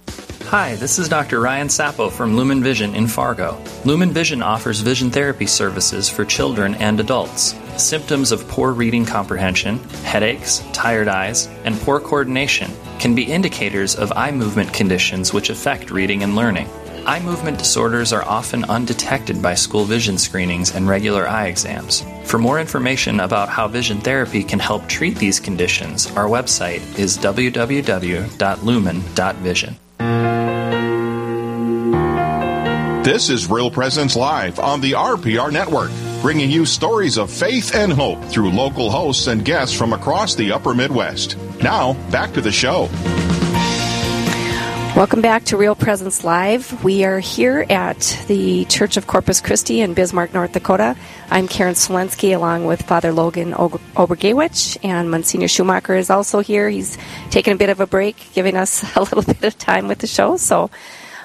Hi, 0.50 0.76
this 0.76 1.00
is 1.00 1.09
Dr. 1.09 1.41
Ryan 1.41 1.69
Sappo 1.69 2.09
from 2.09 2.37
Lumen 2.37 2.62
Vision 2.62 2.95
in 2.95 3.09
Fargo. 3.09 3.61
Lumen 3.85 4.12
Vision 4.12 4.43
offers 4.43 4.79
vision 4.79 5.11
therapy 5.11 5.45
services 5.45 6.09
for 6.09 6.25
children 6.25 6.76
and 6.76 7.00
adults. 7.00 7.57
Symptoms 7.76 8.31
of 8.31 8.47
poor 8.47 8.71
reading 8.71 9.05
comprehension, 9.05 9.81
headaches, 10.05 10.62
tired 10.73 11.09
eyes, 11.09 11.49
and 11.65 11.76
poor 11.81 11.99
coordination 11.99 12.71
can 13.00 13.12
be 13.12 13.25
indicators 13.25 13.97
of 13.97 14.12
eye 14.12 14.31
movement 14.31 14.73
conditions 14.73 15.33
which 15.33 15.50
affect 15.50 15.91
reading 15.91 16.23
and 16.23 16.37
learning. 16.37 16.69
Eye 17.07 17.19
movement 17.19 17.59
disorders 17.59 18.12
are 18.12 18.23
often 18.23 18.62
undetected 18.67 19.43
by 19.43 19.55
school 19.55 19.85
vision 19.85 20.17
screenings 20.17 20.76
and 20.76 20.87
regular 20.87 21.29
eye 21.29 21.49
exams. 21.49 22.05
For 22.23 22.38
more 22.38 22.61
information 22.61 23.19
about 23.19 23.49
how 23.49 23.67
vision 23.67 24.00
therapy 24.00 24.45
can 24.45 24.61
help 24.61 24.88
treat 24.88 25.17
these 25.17 25.41
conditions, 25.41 26.07
our 26.12 26.26
website 26.26 26.97
is 26.97 27.19
www.lumen.vision. 27.19 29.76
This 33.07 33.31
is 33.31 33.49
Real 33.49 33.71
Presence 33.71 34.17
Live 34.17 34.59
on 34.59 34.81
the 34.81 34.95
RPR 34.95 35.53
Network, 35.53 35.93
bringing 36.23 36.51
you 36.51 36.67
stories 36.67 37.19
of 37.19 37.31
faith 37.31 37.73
and 37.73 37.93
hope 37.93 38.21
through 38.25 38.51
local 38.51 38.91
hosts 38.91 39.29
and 39.29 39.45
guests 39.45 39.79
from 39.79 39.93
across 39.93 40.35
the 40.35 40.51
upper 40.51 40.75
Midwest. 40.75 41.37
Now, 41.63 41.93
back 42.11 42.33
to 42.33 42.41
the 42.41 42.51
show. 42.51 42.89
Welcome 44.97 45.21
back 45.21 45.45
to 45.45 45.57
Real 45.57 45.77
Presence 45.77 46.25
Live. 46.25 46.83
We 46.83 47.05
are 47.05 47.21
here 47.21 47.65
at 47.71 48.25
the 48.27 48.65
Church 48.65 48.97
of 48.97 49.07
Corpus 49.07 49.41
Christi 49.41 49.83
in 49.83 49.95
Bismarck, 49.95 50.35
North 50.35 50.51
Dakota. 50.51 50.97
I'm 51.31 51.47
Karen 51.47 51.75
Smolensky 51.75 52.35
along 52.35 52.65
with 52.65 52.83
Father 52.83 53.13
Logan 53.13 53.53
Obergewich, 53.53 54.79
and 54.83 55.13
Monsignor 55.13 55.47
Schumacher 55.47 55.95
is 55.95 56.11
also 56.11 56.41
here. 56.41 56.69
He's 56.69 56.99
taking 57.31 57.53
a 57.53 57.57
bit 57.57 57.71
of 57.71 57.79
a 57.79 57.87
break, 57.87 58.17
giving 58.33 58.57
us 58.57 58.83
a 58.97 59.01
little 59.01 59.23
bit 59.23 59.45
of 59.45 59.57
time 59.57 59.87
with 59.87 60.01
the 60.01 60.09
show. 60.09 60.37
So 60.39 60.73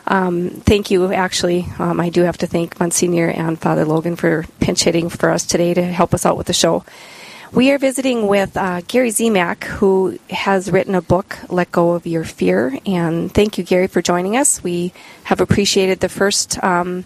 um, 0.07 0.49
thank 0.49 0.91
you, 0.91 1.11
actually. 1.11 1.67
Um, 1.79 1.99
I 1.99 2.09
do 2.09 2.21
have 2.21 2.37
to 2.39 2.47
thank 2.47 2.79
Monsignor 2.79 3.29
and 3.29 3.59
Father 3.59 3.85
Logan 3.85 4.15
for 4.15 4.45
pinch 4.59 4.83
hitting 4.83 5.09
for 5.09 5.29
us 5.29 5.45
today 5.45 5.73
to 5.73 5.83
help 5.83 6.13
us 6.13 6.25
out 6.25 6.37
with 6.37 6.47
the 6.47 6.53
show. 6.53 6.83
We 7.53 7.71
are 7.71 7.77
visiting 7.77 8.27
with 8.27 8.55
uh, 8.55 8.79
Gary 8.87 9.09
Zimak, 9.09 9.65
who 9.65 10.17
has 10.29 10.71
written 10.71 10.95
a 10.95 11.01
book, 11.01 11.37
Let 11.49 11.69
Go 11.71 11.91
of 11.91 12.07
Your 12.07 12.23
Fear. 12.23 12.79
And 12.85 13.29
thank 13.29 13.57
you, 13.57 13.65
Gary, 13.65 13.87
for 13.87 14.01
joining 14.01 14.37
us. 14.37 14.63
We 14.63 14.93
have 15.25 15.41
appreciated 15.41 15.99
the 15.99 16.07
first 16.07 16.63
um, 16.63 17.03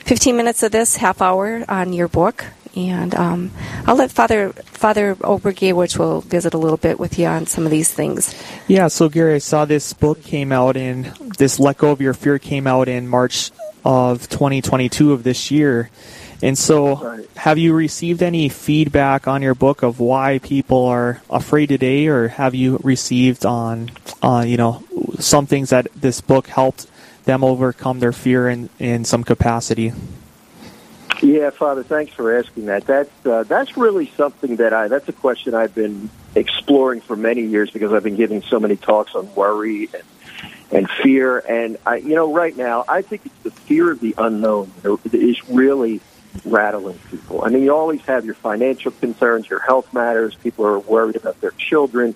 15 0.00 0.36
minutes 0.36 0.62
of 0.62 0.70
this 0.70 0.96
half 0.96 1.22
hour 1.22 1.64
on 1.66 1.94
your 1.94 2.08
book. 2.08 2.44
And 2.76 3.14
um, 3.14 3.50
I'll 3.86 3.96
let 3.96 4.12
Father 4.12 4.50
Father 4.52 5.14
Obergewich 5.16 5.98
will 5.98 6.20
visit 6.20 6.52
a 6.52 6.58
little 6.58 6.76
bit 6.76 7.00
with 7.00 7.18
you 7.18 7.26
on 7.26 7.46
some 7.46 7.64
of 7.64 7.70
these 7.70 7.90
things. 7.90 8.34
Yeah, 8.68 8.88
so 8.88 9.08
Gary, 9.08 9.36
I 9.36 9.38
saw 9.38 9.64
this 9.64 9.94
book 9.94 10.22
came 10.22 10.52
out 10.52 10.76
in 10.76 11.12
this 11.38 11.58
Let 11.58 11.78
Go 11.78 11.90
of 11.90 12.02
Your 12.02 12.12
Fear 12.12 12.38
came 12.38 12.66
out 12.66 12.86
in 12.86 13.08
March 13.08 13.50
of 13.82 14.28
2022 14.28 15.12
of 15.12 15.22
this 15.22 15.50
year. 15.50 15.90
And 16.42 16.58
so, 16.58 16.96
right. 16.96 17.30
have 17.36 17.56
you 17.56 17.72
received 17.72 18.22
any 18.22 18.50
feedback 18.50 19.26
on 19.26 19.40
your 19.40 19.54
book 19.54 19.82
of 19.82 20.00
why 20.00 20.38
people 20.38 20.84
are 20.84 21.22
afraid 21.30 21.66
today, 21.70 22.08
or 22.08 22.28
have 22.28 22.54
you 22.54 22.78
received 22.82 23.46
on, 23.46 23.90
uh, 24.22 24.44
you 24.46 24.58
know, 24.58 24.84
some 25.18 25.46
things 25.46 25.70
that 25.70 25.86
this 25.94 26.20
book 26.20 26.48
helped 26.48 26.88
them 27.24 27.42
overcome 27.42 28.00
their 28.00 28.12
fear 28.12 28.50
in, 28.50 28.68
in 28.78 29.04
some 29.06 29.24
capacity? 29.24 29.92
Yeah, 31.22 31.50
Father, 31.50 31.82
thanks 31.82 32.12
for 32.12 32.38
asking 32.38 32.66
that. 32.66 32.86
That's 32.86 33.26
uh, 33.26 33.44
that's 33.44 33.76
really 33.76 34.12
something 34.16 34.56
that 34.56 34.72
I. 34.72 34.88
That's 34.88 35.08
a 35.08 35.12
question 35.12 35.54
I've 35.54 35.74
been 35.74 36.10
exploring 36.34 37.00
for 37.00 37.16
many 37.16 37.42
years 37.42 37.70
because 37.70 37.92
I've 37.92 38.02
been 38.02 38.16
giving 38.16 38.42
so 38.42 38.60
many 38.60 38.76
talks 38.76 39.14
on 39.14 39.34
worry 39.34 39.88
and 39.92 40.02
and 40.70 40.90
fear. 41.02 41.38
And 41.38 41.78
I, 41.86 41.96
you 41.96 42.14
know, 42.14 42.32
right 42.32 42.56
now, 42.56 42.84
I 42.88 43.02
think 43.02 43.24
it's 43.24 43.42
the 43.42 43.50
fear 43.50 43.90
of 43.90 44.00
the 44.00 44.14
unknown 44.18 44.72
that 44.82 45.14
is 45.14 45.48
really 45.48 46.00
rattling 46.44 46.98
people. 47.10 47.44
I 47.44 47.48
mean, 47.48 47.62
you 47.62 47.74
always 47.74 48.02
have 48.02 48.24
your 48.24 48.34
financial 48.34 48.90
concerns, 48.90 49.48
your 49.48 49.60
health 49.60 49.92
matters. 49.94 50.34
People 50.34 50.66
are 50.66 50.78
worried 50.78 51.16
about 51.16 51.40
their 51.40 51.52
children. 51.52 52.14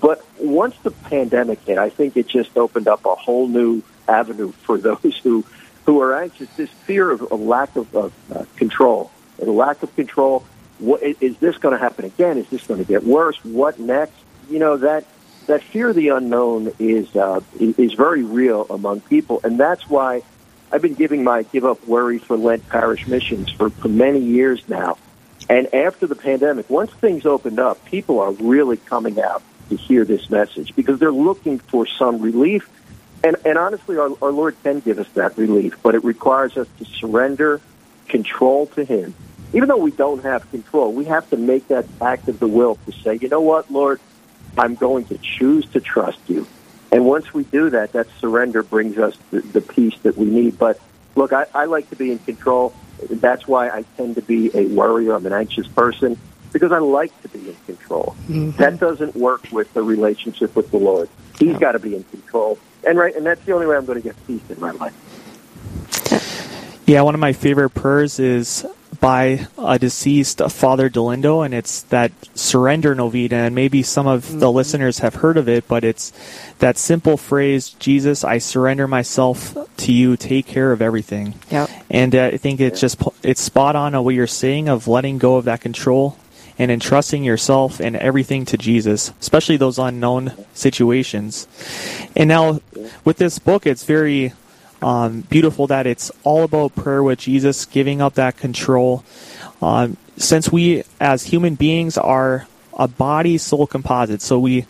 But 0.00 0.24
once 0.38 0.76
the 0.82 0.90
pandemic 0.90 1.60
hit, 1.64 1.76
I 1.76 1.90
think 1.90 2.16
it 2.16 2.28
just 2.28 2.56
opened 2.56 2.88
up 2.88 3.04
a 3.04 3.14
whole 3.14 3.48
new 3.48 3.82
avenue 4.06 4.52
for 4.52 4.78
those 4.78 5.18
who 5.22 5.44
who 5.88 6.02
are 6.02 6.20
anxious. 6.20 6.50
This 6.54 6.68
fear 6.68 7.10
of 7.10 7.22
a 7.22 7.34
lack 7.34 7.74
of, 7.74 7.96
of 7.96 8.12
uh, 8.30 8.44
control, 8.56 9.10
a 9.40 9.46
lack 9.46 9.82
of 9.82 9.96
control. 9.96 10.44
What, 10.80 11.02
is 11.02 11.38
this 11.38 11.56
going 11.56 11.72
to 11.72 11.78
happen 11.78 12.04
again? 12.04 12.36
Is 12.36 12.46
this 12.50 12.66
going 12.66 12.84
to 12.84 12.86
get 12.86 13.04
worse? 13.04 13.42
What 13.42 13.78
next? 13.78 14.12
You 14.50 14.58
know 14.58 14.76
that 14.76 15.06
that 15.46 15.62
fear 15.62 15.88
of 15.88 15.96
the 15.96 16.08
unknown 16.08 16.74
is 16.78 17.16
uh, 17.16 17.40
is 17.58 17.94
very 17.94 18.22
real 18.22 18.66
among 18.68 19.00
people, 19.00 19.40
and 19.42 19.58
that's 19.58 19.88
why 19.88 20.22
I've 20.70 20.82
been 20.82 20.92
giving 20.92 21.24
my 21.24 21.44
Give 21.44 21.64
Up 21.64 21.82
Worry 21.88 22.18
for 22.18 22.36
Lent 22.36 22.68
parish 22.68 23.06
missions 23.06 23.50
for, 23.50 23.70
for 23.70 23.88
many 23.88 24.20
years 24.20 24.62
now. 24.68 24.98
And 25.48 25.74
after 25.74 26.06
the 26.06 26.16
pandemic, 26.16 26.68
once 26.68 26.90
things 26.90 27.24
opened 27.24 27.58
up, 27.58 27.82
people 27.86 28.20
are 28.20 28.32
really 28.32 28.76
coming 28.76 29.18
out 29.18 29.42
to 29.70 29.76
hear 29.76 30.04
this 30.04 30.28
message 30.28 30.76
because 30.76 30.98
they're 30.98 31.10
looking 31.10 31.58
for 31.58 31.86
some 31.86 32.20
relief 32.20 32.68
and, 33.24 33.36
and 33.44 33.58
honestly, 33.58 33.96
our, 33.96 34.10
our 34.22 34.30
Lord 34.30 34.56
can 34.62 34.80
give 34.80 34.98
us 34.98 35.08
that 35.14 35.36
relief, 35.36 35.76
but 35.82 35.94
it 35.94 36.04
requires 36.04 36.56
us 36.56 36.68
to 36.78 36.84
surrender 36.84 37.60
control 38.08 38.66
to 38.68 38.84
Him. 38.84 39.14
Even 39.52 39.68
though 39.68 39.78
we 39.78 39.90
don't 39.90 40.22
have 40.22 40.48
control, 40.50 40.92
we 40.92 41.06
have 41.06 41.28
to 41.30 41.36
make 41.36 41.68
that 41.68 41.86
act 42.00 42.28
of 42.28 42.38
the 42.38 42.48
will 42.48 42.76
to 42.86 42.92
say, 42.92 43.18
you 43.20 43.28
know 43.28 43.40
what, 43.40 43.70
Lord, 43.70 44.00
I'm 44.56 44.74
going 44.74 45.06
to 45.06 45.18
choose 45.18 45.66
to 45.70 45.80
trust 45.80 46.18
you. 46.28 46.46
And 46.92 47.04
once 47.04 47.32
we 47.34 47.44
do 47.44 47.70
that, 47.70 47.92
that 47.92 48.08
surrender 48.20 48.62
brings 48.62 48.98
us 48.98 49.16
the, 49.30 49.40
the 49.40 49.60
peace 49.60 49.96
that 50.02 50.16
we 50.16 50.26
need. 50.26 50.58
But 50.58 50.80
look, 51.14 51.32
I, 51.32 51.46
I 51.54 51.64
like 51.64 51.90
to 51.90 51.96
be 51.96 52.12
in 52.12 52.18
control. 52.18 52.74
That's 53.10 53.46
why 53.46 53.68
I 53.68 53.84
tend 53.96 54.16
to 54.16 54.22
be 54.22 54.50
a 54.54 54.66
worrier. 54.66 55.14
I'm 55.14 55.26
an 55.26 55.32
anxious 55.32 55.66
person 55.66 56.18
because 56.52 56.72
I 56.72 56.78
like 56.78 57.20
to 57.22 57.28
be 57.28 57.50
in 57.50 57.56
control. 57.66 58.16
Mm-hmm. 58.28 58.50
That 58.52 58.80
doesn't 58.80 59.14
work 59.14 59.50
with 59.52 59.72
the 59.74 59.82
relationship 59.82 60.56
with 60.56 60.70
the 60.70 60.78
Lord. 60.78 61.08
He's 61.38 61.58
got 61.58 61.72
to 61.72 61.78
be 61.78 61.94
in 61.94 62.04
control 62.04 62.58
and 62.86 62.98
right, 62.98 63.14
and 63.14 63.26
that's 63.26 63.44
the 63.44 63.52
only 63.52 63.66
way 63.66 63.76
I'm 63.76 63.84
going 63.84 64.00
to 64.00 64.06
get 64.06 64.26
peace 64.26 64.42
in 64.50 64.60
my 64.60 64.70
life. 64.72 64.94
Yeah, 66.86 67.02
one 67.02 67.14
of 67.14 67.20
my 67.20 67.34
favorite 67.34 67.70
prayers 67.70 68.18
is 68.18 68.66
by 69.00 69.46
a 69.58 69.78
deceased 69.78 70.40
Father 70.50 70.88
Dolindo, 70.88 71.44
and 71.44 71.54
it's 71.54 71.82
that 71.82 72.12
surrender 72.34 72.94
novena. 72.94 73.36
And 73.36 73.54
maybe 73.54 73.82
some 73.82 74.06
of 74.06 74.32
the 74.32 74.46
mm-hmm. 74.46 74.56
listeners 74.56 74.98
have 75.00 75.16
heard 75.16 75.36
of 75.36 75.48
it, 75.48 75.68
but 75.68 75.84
it's 75.84 76.12
that 76.58 76.78
simple 76.78 77.16
phrase, 77.16 77.70
"Jesus, 77.70 78.24
I 78.24 78.38
surrender 78.38 78.88
myself 78.88 79.56
to 79.78 79.92
you. 79.92 80.16
Take 80.16 80.46
care 80.46 80.72
of 80.72 80.82
everything." 80.82 81.34
Yeah. 81.50 81.66
And 81.90 82.14
uh, 82.14 82.30
I 82.32 82.36
think 82.38 82.60
it's 82.60 82.80
just 82.80 83.00
it's 83.22 83.40
spot 83.40 83.76
on 83.76 83.94
on 83.94 84.04
what 84.04 84.14
you're 84.14 84.26
saying 84.26 84.68
of 84.68 84.88
letting 84.88 85.18
go 85.18 85.36
of 85.36 85.44
that 85.44 85.60
control 85.60 86.16
and 86.58 86.70
entrusting 86.70 87.22
yourself 87.24 87.80
and 87.80 87.96
everything 87.96 88.44
to 88.46 88.58
Jesus, 88.58 89.12
especially 89.20 89.56
those 89.56 89.78
unknown 89.78 90.32
situations. 90.54 91.46
And 92.16 92.28
now, 92.28 92.60
with 93.04 93.18
this 93.18 93.38
book, 93.38 93.66
it's 93.66 93.84
very 93.84 94.32
um, 94.82 95.22
beautiful 95.22 95.66
that 95.68 95.86
it's 95.86 96.10
all 96.24 96.44
about 96.44 96.74
prayer 96.74 97.02
with 97.02 97.20
Jesus, 97.20 97.64
giving 97.64 98.00
up 98.00 98.14
that 98.14 98.36
control. 98.36 99.04
Um, 99.62 99.96
since 100.16 100.50
we, 100.50 100.84
as 101.00 101.24
human 101.24 101.54
beings, 101.54 101.96
are 101.96 102.46
a 102.74 102.88
body 102.88 103.38
soul 103.38 103.66
composite, 103.66 104.22
so 104.22 104.38
we 104.38 104.66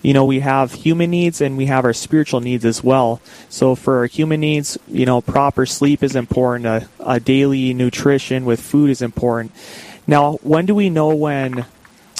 you 0.00 0.12
know, 0.12 0.24
we 0.24 0.40
have 0.40 0.72
human 0.72 1.10
needs 1.10 1.40
and 1.40 1.56
we 1.56 1.66
have 1.66 1.84
our 1.84 1.92
spiritual 1.92 2.40
needs 2.40 2.64
as 2.64 2.84
well. 2.84 3.20
So 3.48 3.74
for 3.74 3.98
our 3.98 4.06
human 4.06 4.40
needs, 4.40 4.78
you 4.86 5.04
know, 5.04 5.20
proper 5.20 5.66
sleep 5.66 6.02
is 6.02 6.14
important. 6.14 6.66
A, 6.66 6.88
a 7.00 7.18
daily 7.18 7.74
nutrition 7.74 8.44
with 8.44 8.60
food 8.60 8.90
is 8.90 9.02
important. 9.02 9.52
Now, 10.08 10.38
when 10.42 10.64
do 10.64 10.74
we 10.74 10.88
know 10.88 11.14
when 11.14 11.66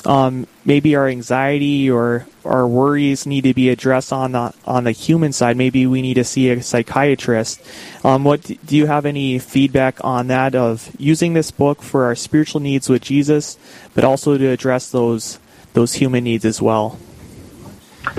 um, 0.04 0.46
maybe 0.64 0.94
our 0.94 1.08
anxiety 1.08 1.90
or 1.90 2.26
our 2.44 2.66
worries 2.68 3.24
need 3.24 3.44
to 3.44 3.54
be 3.54 3.70
addressed 3.70 4.12
on 4.12 4.32
the 4.32 4.52
on 4.66 4.84
the 4.84 4.92
human 4.92 5.32
side? 5.32 5.56
Maybe 5.56 5.86
we 5.86 6.02
need 6.02 6.14
to 6.14 6.24
see 6.24 6.50
a 6.50 6.62
psychiatrist. 6.62 7.62
Um, 8.04 8.24
what 8.24 8.42
do 8.42 8.76
you 8.76 8.86
have 8.86 9.06
any 9.06 9.38
feedback 9.38 10.04
on 10.04 10.26
that 10.26 10.54
of 10.54 10.94
using 10.98 11.32
this 11.32 11.50
book 11.50 11.80
for 11.82 12.04
our 12.04 12.14
spiritual 12.14 12.60
needs 12.60 12.90
with 12.90 13.00
Jesus, 13.00 13.56
but 13.94 14.04
also 14.04 14.36
to 14.36 14.48
address 14.48 14.90
those 14.90 15.38
those 15.72 15.94
human 15.94 16.24
needs 16.24 16.44
as 16.44 16.60
well? 16.60 16.98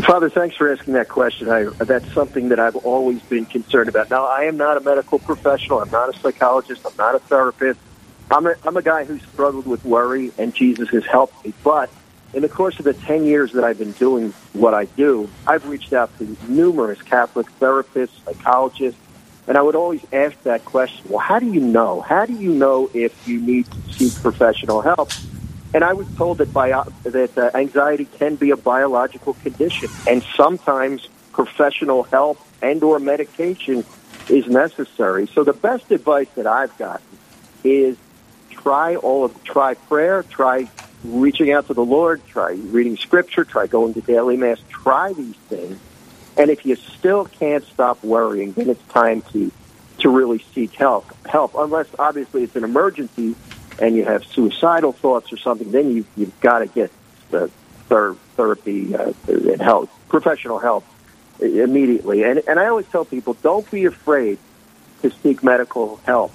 Father, 0.04 0.32
thanks 0.32 0.56
for 0.56 0.72
asking 0.74 0.96
that 0.96 1.10
question. 1.10 1.48
I, 1.48 1.66
that's 1.66 2.12
something 2.14 2.50
that 2.50 2.60
I've 2.60 2.76
always 2.76 3.22
been 3.22 3.46
concerned 3.46 3.90
about. 3.90 4.10
Now, 4.10 4.26
I 4.26 4.44
am 4.44 4.58
not 4.58 4.78
a 4.78 4.80
medical 4.82 5.20
professional. 5.20 5.80
I'm 5.80 5.90
not 5.92 6.16
a 6.16 6.20
psychologist. 6.20 6.86
I'm 6.86 6.96
not 6.98 7.16
a 7.16 7.20
therapist. 7.20 7.80
I'm 8.32 8.46
a, 8.46 8.56
I'm 8.64 8.78
a 8.78 8.82
guy 8.82 9.06
who 9.06 9.20
struggled 9.20 9.66
with 9.66 9.84
worry, 9.84 10.32
and 10.38 10.54
Jesus 10.54 10.90
has 10.90 11.06
helped 11.06 11.44
me. 11.46 11.54
But 11.64 11.90
in 12.34 12.42
the 12.42 12.50
course 12.50 12.78
of 12.78 12.86
the 12.86 12.94
10 12.94 13.26
years 13.26 13.54
that 13.54 13.64
I've 13.64 13.80
been 13.80 13.94
doing 13.94 14.34
what 14.54 14.74
I 14.74 14.86
do, 14.86 15.30
I've 15.48 15.68
reached 15.68 15.94
out 15.94 16.16
to 16.20 16.38
numerous 16.48 17.02
Catholic 17.02 17.48
therapists, 17.60 18.24
psychologists, 18.26 19.00
and 19.48 19.58
I 19.58 19.64
would 19.64 19.76
always 19.76 20.02
ask 20.14 20.40
that 20.44 20.64
question, 20.64 21.10
well, 21.10 21.20
how 21.20 21.40
do 21.40 21.52
you 21.52 21.60
know? 21.60 22.02
How 22.02 22.28
do 22.28 22.34
you 22.34 22.54
know 22.54 22.92
if 22.94 23.28
you 23.28 23.42
need 23.42 23.66
to 23.72 23.94
seek 23.94 24.14
professional 24.22 24.82
help? 24.82 25.12
And 25.74 25.84
I 25.84 25.94
was 25.94 26.08
told 26.18 26.38
that, 26.38 26.54
bio, 26.54 26.84
that 27.04 27.36
uh, 27.36 27.50
anxiety 27.56 28.06
can 28.06 28.36
be 28.36 28.52
a 28.52 28.58
biological 28.58 29.34
condition, 29.34 29.90
and 30.06 30.24
sometimes 30.38 31.08
professional 31.34 32.04
help 32.04 32.40
and 32.62 32.84
or 32.84 33.00
medication 33.00 33.84
is 34.28 34.46
necessary. 34.46 35.28
So 35.34 35.44
the 35.44 35.54
best 35.54 35.90
advice 35.90 36.28
that 36.36 36.46
I've 36.46 36.78
gotten 36.78 37.06
is 37.64 37.98
try 38.50 38.96
all 38.96 39.26
of 39.26 39.44
try 39.44 39.74
prayer, 39.74 40.24
try 40.24 40.68
reaching 41.04 41.52
out 41.52 41.68
to 41.68 41.74
the 41.74 41.84
Lord, 41.84 42.26
try 42.28 42.52
reading 42.52 42.98
scripture, 42.98 43.44
try 43.44 43.68
going 43.68 43.94
to 43.94 44.02
daily 44.02 44.38
mass, 44.38 44.60
try 44.70 45.14
these 45.14 45.36
things. 45.48 45.80
And 46.38 46.50
if 46.50 46.66
you 46.66 46.76
still 46.76 47.26
can't 47.26 47.66
stop 47.66 48.04
worrying, 48.04 48.54
then 48.54 48.70
it's 48.70 48.84
time 48.90 49.22
to 49.34 49.52
to 50.00 50.10
really 50.10 50.44
seek 50.54 50.74
help. 50.76 51.14
Help, 51.26 51.56
unless 51.58 51.88
obviously 51.98 52.44
it's 52.44 52.56
an 52.56 52.64
emergency 52.64 53.36
and 53.80 53.96
you 53.96 54.06
have 54.06 54.26
suicidal 54.26 54.94
thoughts 54.94 55.32
or 55.32 55.38
something, 55.38 55.72
then 55.72 55.92
you 55.92 56.06
you've 56.16 56.40
got 56.40 56.60
to 56.60 56.68
get 56.68 56.92
the 57.32 57.50
ther- 57.88 58.16
therapy 58.36 58.96
uh, 58.96 59.14
and 59.28 59.62
help, 59.62 59.90
professional 60.08 60.60
help 60.60 60.86
immediately. 61.40 62.24
And 62.24 62.42
and 62.48 62.60
I 62.60 62.68
always 62.68 62.88
tell 62.88 63.06
people, 63.06 63.36
don't 63.36 63.70
be 63.70 63.86
afraid 63.86 64.38
to 65.02 65.12
seek 65.12 65.44
medical 65.44 65.98
help 66.06 66.34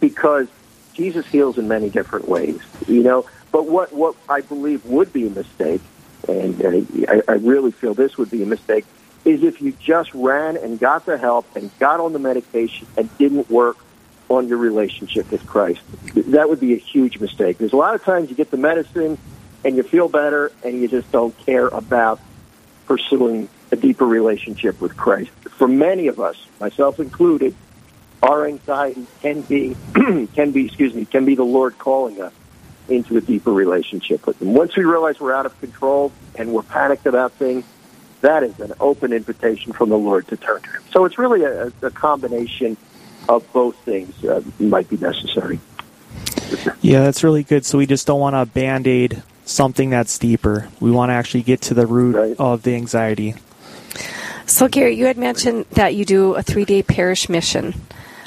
because 0.00 0.48
Jesus 0.94 1.26
heals 1.26 1.58
in 1.58 1.68
many 1.68 1.90
different 1.90 2.28
ways, 2.28 2.60
you 2.86 3.02
know. 3.02 3.26
But 3.52 3.66
what 3.66 3.92
what 3.92 4.16
I 4.28 4.40
believe 4.42 4.84
would 4.84 5.12
be 5.12 5.26
a 5.26 5.30
mistake, 5.30 5.80
and, 6.28 6.60
and 6.60 7.06
I, 7.08 7.22
I 7.28 7.32
really 7.34 7.72
feel 7.72 7.94
this 7.94 8.16
would 8.16 8.30
be 8.30 8.42
a 8.42 8.46
mistake, 8.46 8.84
is 9.24 9.42
if 9.42 9.60
you 9.60 9.72
just 9.72 10.12
ran 10.14 10.56
and 10.56 10.78
got 10.78 11.06
the 11.06 11.18
help 11.18 11.46
and 11.56 11.76
got 11.78 12.00
on 12.00 12.12
the 12.12 12.18
medication 12.18 12.86
and 12.96 13.16
didn't 13.18 13.50
work 13.50 13.76
on 14.28 14.48
your 14.48 14.58
relationship 14.58 15.30
with 15.30 15.44
Christ. 15.46 15.80
That 16.14 16.48
would 16.48 16.60
be 16.60 16.72
a 16.74 16.78
huge 16.78 17.18
mistake. 17.18 17.58
There's 17.58 17.72
a 17.72 17.76
lot 17.76 17.96
of 17.96 18.04
times 18.04 18.30
you 18.30 18.36
get 18.36 18.50
the 18.50 18.56
medicine 18.56 19.18
and 19.64 19.76
you 19.76 19.82
feel 19.82 20.08
better 20.08 20.52
and 20.64 20.80
you 20.80 20.88
just 20.88 21.10
don't 21.10 21.36
care 21.38 21.66
about 21.66 22.20
pursuing 22.86 23.48
a 23.72 23.76
deeper 23.76 24.06
relationship 24.06 24.80
with 24.80 24.96
Christ. 24.96 25.30
For 25.58 25.68
many 25.68 26.06
of 26.06 26.20
us, 26.20 26.36
myself 26.60 27.00
included, 27.00 27.54
our 28.22 28.46
anxiety 28.46 29.06
can 29.22 29.40
be 29.42 29.76
can 30.34 30.50
be 30.50 30.66
excuse 30.66 30.94
me 30.94 31.04
can 31.04 31.24
be 31.24 31.34
the 31.34 31.44
Lord 31.44 31.78
calling 31.78 32.20
us 32.20 32.32
into 32.88 33.16
a 33.16 33.20
deeper 33.20 33.52
relationship 33.52 34.26
with 34.26 34.40
Him. 34.42 34.52
Once 34.52 34.76
we 34.76 34.84
realize 34.84 35.20
we're 35.20 35.32
out 35.32 35.46
of 35.46 35.58
control 35.60 36.12
and 36.34 36.52
we're 36.52 36.62
panicked 36.62 37.06
about 37.06 37.32
things, 37.32 37.64
that 38.20 38.42
is 38.42 38.58
an 38.60 38.74
open 38.80 39.12
invitation 39.12 39.72
from 39.72 39.88
the 39.88 39.98
Lord 39.98 40.26
to 40.28 40.36
turn 40.36 40.60
to 40.62 40.70
Him. 40.70 40.82
So 40.90 41.04
it's 41.04 41.18
really 41.18 41.44
a, 41.44 41.72
a 41.82 41.90
combination 41.90 42.76
of 43.28 43.50
both 43.52 43.76
things 43.84 44.24
uh, 44.24 44.42
might 44.58 44.88
be 44.88 44.96
necessary. 44.96 45.60
Yeah, 46.80 47.02
that's 47.02 47.22
really 47.22 47.44
good. 47.44 47.64
So 47.64 47.78
we 47.78 47.86
just 47.86 48.06
don't 48.06 48.20
want 48.20 48.34
to 48.34 48.44
band 48.44 48.86
aid 48.86 49.22
something 49.44 49.90
that's 49.90 50.18
deeper. 50.18 50.68
We 50.80 50.90
want 50.90 51.10
to 51.10 51.14
actually 51.14 51.42
get 51.42 51.60
to 51.62 51.74
the 51.74 51.86
root 51.86 52.16
right. 52.16 52.36
of 52.38 52.62
the 52.62 52.74
anxiety. 52.74 53.34
So, 54.46 54.66
Gary, 54.66 54.96
you 54.96 55.06
had 55.06 55.16
mentioned 55.16 55.66
that 55.72 55.94
you 55.94 56.04
do 56.04 56.34
a 56.34 56.42
three 56.42 56.64
day 56.64 56.82
parish 56.82 57.28
mission. 57.28 57.80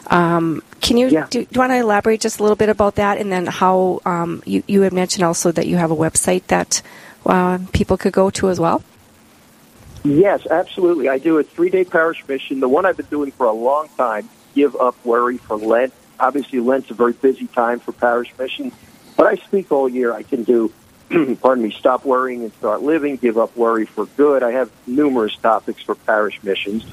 Um, 0.08 0.62
can 0.82 0.98
you 0.98 1.08
yeah. 1.08 1.28
do, 1.30 1.46
do, 1.46 1.48
you 1.50 1.60
want 1.60 1.72
to 1.72 1.78
elaborate 1.78 2.20
just 2.22 2.40
a 2.40 2.44
little 2.44 2.56
bit 2.56 2.70
about 2.70 2.96
that, 2.96 3.18
and 3.18 3.32
then 3.32 3.46
how 3.46 4.02
um, 4.06 4.44
you 4.46 4.64
you 4.68 4.82
had 4.82 4.94
mentioned 4.94 5.24
also 5.24 5.52
that 5.52 5.68
you 5.68 5.78
have 5.78 5.92
a 5.92 5.96
website 5.96 6.46
that 6.48 6.82
uh, 7.26 7.60
people 7.72 7.98
could 7.98 8.14
go 8.14 8.30
to 8.32 8.50
as 8.50 8.60
well? 8.60 8.84
Yes, 10.04 10.46
absolutely. 10.48 11.08
I 11.08 11.18
do 11.18 11.38
a 11.38 11.44
three 11.44 11.70
day 11.70 11.86
parish 11.86 12.28
mission. 12.28 12.60
The 12.60 12.68
one 12.68 12.86
I've 12.86 12.98
been 12.98 13.06
doing 13.06 13.32
for 13.32 13.46
a 13.46 13.54
long 13.54 13.88
time. 13.98 14.30
Give 14.54 14.76
up 14.76 14.96
worry 15.04 15.38
for 15.38 15.58
Lent. 15.58 15.94
obviously, 16.20 16.60
Lent's 16.60 16.92
a 16.92 16.94
very 16.94 17.14
busy 17.14 17.48
time 17.48 17.80
for 17.80 17.92
parish 17.92 18.32
missions, 18.38 18.74
but 19.18 19.26
I 19.26 19.36
speak 19.36 19.72
all 19.72 19.90
year. 19.90 20.14
I 20.14 20.24
can 20.24 20.44
do, 20.44 20.72
pardon 21.42 21.64
me, 21.64 21.72
stop 21.72 22.06
worrying 22.06 22.44
and 22.44 22.54
start 22.54 22.82
living, 22.82 23.18
give 23.18 23.38
up 23.38 23.56
worry 23.56 23.86
for 23.86 24.06
good. 24.18 24.44
I 24.44 24.52
have 24.52 24.72
numerous 24.88 25.36
topics 25.38 25.84
for 25.84 25.96
parish 25.96 26.42
missions. 26.44 26.86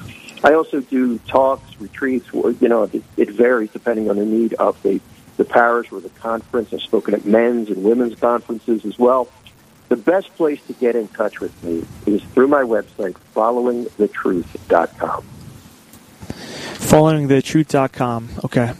I 0.43 0.53
also 0.53 0.81
do 0.81 1.19
talks, 1.19 1.79
retreats. 1.79 2.27
You 2.33 2.55
know, 2.61 2.83
it, 2.83 3.03
it 3.17 3.29
varies 3.31 3.69
depending 3.71 4.09
on 4.09 4.17
the 4.17 4.25
need 4.25 4.53
of 4.55 4.81
the, 4.83 4.99
the 5.37 5.45
parish 5.45 5.91
or 5.91 6.01
the 6.01 6.09
conference. 6.09 6.73
I've 6.73 6.81
spoken 6.81 7.13
at 7.13 7.25
men's 7.25 7.69
and 7.69 7.83
women's 7.83 8.15
conferences 8.15 8.85
as 8.85 8.97
well. 8.97 9.29
The 9.89 9.97
best 9.97 10.35
place 10.35 10.59
to 10.67 10.73
get 10.73 10.95
in 10.95 11.07
touch 11.09 11.39
with 11.39 11.63
me 11.63 11.85
is 12.05 12.23
through 12.33 12.47
my 12.47 12.63
website, 12.63 13.15
followingthetruth.com. 13.35 15.25
Followingthetruth.com. 16.31 18.29
Okay. 18.45 18.73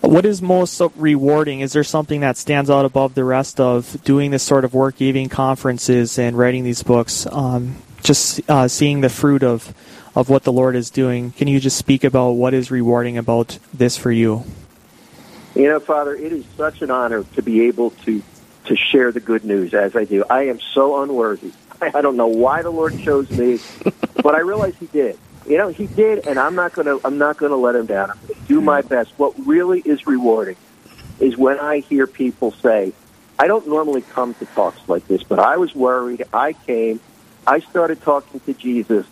What 0.00 0.24
is 0.24 0.40
most 0.40 0.80
rewarding? 0.96 1.60
Is 1.60 1.72
there 1.72 1.84
something 1.84 2.20
that 2.20 2.36
stands 2.36 2.70
out 2.70 2.84
above 2.84 3.14
the 3.14 3.24
rest 3.24 3.60
of 3.60 4.02
doing 4.04 4.30
this 4.30 4.42
sort 4.42 4.64
of 4.64 4.72
work, 4.72 4.96
giving 4.96 5.28
conferences 5.28 6.18
and 6.18 6.36
writing 6.36 6.64
these 6.64 6.82
books? 6.82 7.26
Um, 7.30 7.76
just 8.02 8.40
uh, 8.48 8.68
seeing 8.68 9.00
the 9.00 9.08
fruit 9.08 9.42
of 9.42 9.74
of 10.14 10.28
what 10.28 10.42
the 10.42 10.52
Lord 10.52 10.76
is 10.76 10.90
doing. 10.90 11.32
Can 11.32 11.48
you 11.48 11.60
just 11.60 11.76
speak 11.76 12.04
about 12.04 12.30
what 12.32 12.54
is 12.54 12.70
rewarding 12.70 13.16
about 13.16 13.58
this 13.72 13.96
for 13.96 14.10
you? 14.10 14.44
You 15.54 15.68
know, 15.68 15.80
Father, 15.80 16.14
it 16.14 16.32
is 16.32 16.44
such 16.56 16.82
an 16.82 16.90
honor 16.90 17.24
to 17.34 17.42
be 17.42 17.62
able 17.62 17.90
to 18.04 18.22
to 18.66 18.76
share 18.76 19.10
the 19.12 19.20
good 19.20 19.44
news 19.44 19.74
as 19.74 19.96
I 19.96 20.04
do. 20.04 20.24
I 20.28 20.44
am 20.44 20.60
so 20.60 21.02
unworthy. 21.02 21.52
I 21.80 22.00
don't 22.00 22.16
know 22.16 22.28
why 22.28 22.62
the 22.62 22.70
Lord 22.70 22.98
chose 23.00 23.30
me, 23.30 23.58
but 24.22 24.34
I 24.34 24.40
realize 24.40 24.76
He 24.78 24.86
did. 24.86 25.18
You 25.46 25.58
know, 25.58 25.68
He 25.68 25.86
did, 25.86 26.26
and 26.26 26.38
I'm 26.38 26.54
not 26.54 26.72
gonna 26.72 26.98
I'm 27.04 27.18
not 27.18 27.36
gonna 27.36 27.56
let 27.56 27.74
Him 27.74 27.86
down. 27.86 28.10
I'm 28.10 28.18
gonna 28.22 28.40
do 28.46 28.60
my 28.60 28.82
best. 28.82 29.12
What 29.16 29.34
really 29.46 29.80
is 29.80 30.06
rewarding 30.06 30.56
is 31.18 31.36
when 31.36 31.58
I 31.58 31.80
hear 31.80 32.06
people 32.06 32.52
say, 32.52 32.92
"I 33.38 33.46
don't 33.46 33.66
normally 33.66 34.02
come 34.02 34.34
to 34.34 34.46
talks 34.46 34.88
like 34.88 35.06
this, 35.08 35.22
but 35.22 35.38
I 35.38 35.56
was 35.56 35.74
worried. 35.74 36.24
I 36.32 36.52
came. 36.52 37.00
I 37.46 37.60
started 37.60 38.02
talking 38.02 38.40
to 38.40 38.52
Jesus, 38.54 39.06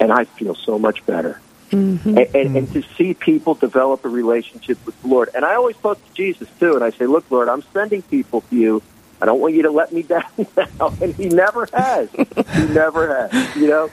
and 0.00 0.12
I 0.12 0.24
feel 0.24 0.54
so 0.54 0.78
much 0.78 1.04
better." 1.06 1.40
Mm-hmm. 1.70 2.16
And, 2.16 2.34
and, 2.34 2.56
and 2.56 2.72
to 2.72 2.82
see 2.96 3.12
people 3.12 3.54
develop 3.54 4.04
a 4.06 4.08
relationship 4.08 4.78
with 4.86 5.00
the 5.02 5.08
Lord. 5.08 5.28
And 5.34 5.44
I 5.44 5.54
always 5.56 5.76
talk 5.76 6.02
to 6.02 6.14
Jesus 6.14 6.48
too, 6.58 6.74
and 6.74 6.84
I 6.84 6.90
say, 6.90 7.06
"Look, 7.06 7.30
Lord, 7.30 7.48
I'm 7.48 7.62
sending 7.74 8.02
people 8.02 8.40
to 8.42 8.56
you. 8.56 8.82
I 9.20 9.26
don't 9.26 9.40
want 9.40 9.54
you 9.54 9.62
to 9.62 9.70
let 9.70 9.92
me 9.92 10.02
down 10.14 10.22
now." 10.56 10.94
And 11.00 11.14
He 11.14 11.28
never 11.28 11.68
has. 11.72 12.08
he 12.54 12.62
never 12.62 13.28
has. 13.30 13.56
You 13.56 13.66
know, 13.66 13.90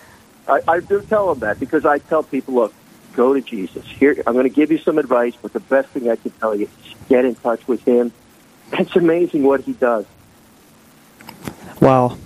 I, 0.47 0.61
I 0.67 0.79
do 0.79 1.01
tell 1.01 1.29
them 1.33 1.39
that 1.39 1.59
because 1.59 1.85
I 1.85 1.99
tell 1.99 2.23
people, 2.23 2.53
"Look, 2.55 2.73
go 3.15 3.33
to 3.33 3.41
Jesus. 3.41 3.85
Here, 3.85 4.15
I'm 4.25 4.33
going 4.33 4.43
to 4.47 4.53
give 4.53 4.71
you 4.71 4.77
some 4.77 4.97
advice, 4.97 5.33
but 5.41 5.53
the 5.53 5.59
best 5.59 5.89
thing 5.89 6.09
I 6.09 6.15
can 6.15 6.31
tell 6.31 6.55
you 6.55 6.65
is 6.65 6.95
get 7.09 7.25
in 7.25 7.35
touch 7.35 7.67
with 7.67 7.83
Him. 7.85 8.11
It's 8.73 8.95
amazing 8.95 9.43
what 9.43 9.61
He 9.61 9.73
does." 9.73 10.05
Wow. 11.81 12.17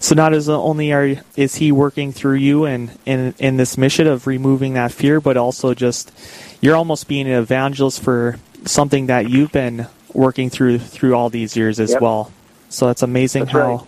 So 0.00 0.14
not 0.14 0.34
as 0.34 0.48
uh, 0.48 0.60
only 0.60 0.92
are 0.92 1.16
is 1.36 1.56
he 1.56 1.72
working 1.72 2.12
through 2.12 2.36
you 2.36 2.64
and 2.64 2.96
in 3.06 3.34
in 3.38 3.56
this 3.56 3.76
mission 3.78 4.06
of 4.06 4.26
removing 4.26 4.74
that 4.74 4.92
fear, 4.92 5.20
but 5.20 5.36
also 5.36 5.74
just 5.74 6.12
you're 6.60 6.76
almost 6.76 7.08
being 7.08 7.26
an 7.26 7.32
evangelist 7.38 8.02
for 8.02 8.36
something 8.64 9.06
that 9.06 9.28
you've 9.30 9.52
been 9.52 9.86
working 10.12 10.50
through 10.50 10.78
through 10.78 11.14
all 11.14 11.30
these 11.30 11.56
years 11.56 11.80
as 11.80 11.92
Yep. 11.92 12.00
well. 12.00 12.32
So 12.68 12.86
that's 12.86 13.02
amazing 13.02 13.44
That's 13.44 13.52
how 13.52 13.74
right. 13.76 13.86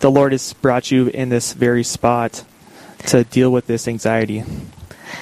the 0.00 0.10
Lord 0.10 0.32
has 0.32 0.52
brought 0.54 0.90
you 0.90 1.08
in 1.08 1.28
this 1.28 1.52
very 1.52 1.82
spot 1.84 2.44
to 3.06 3.24
deal 3.24 3.50
with 3.50 3.66
this 3.66 3.88
anxiety. 3.88 4.44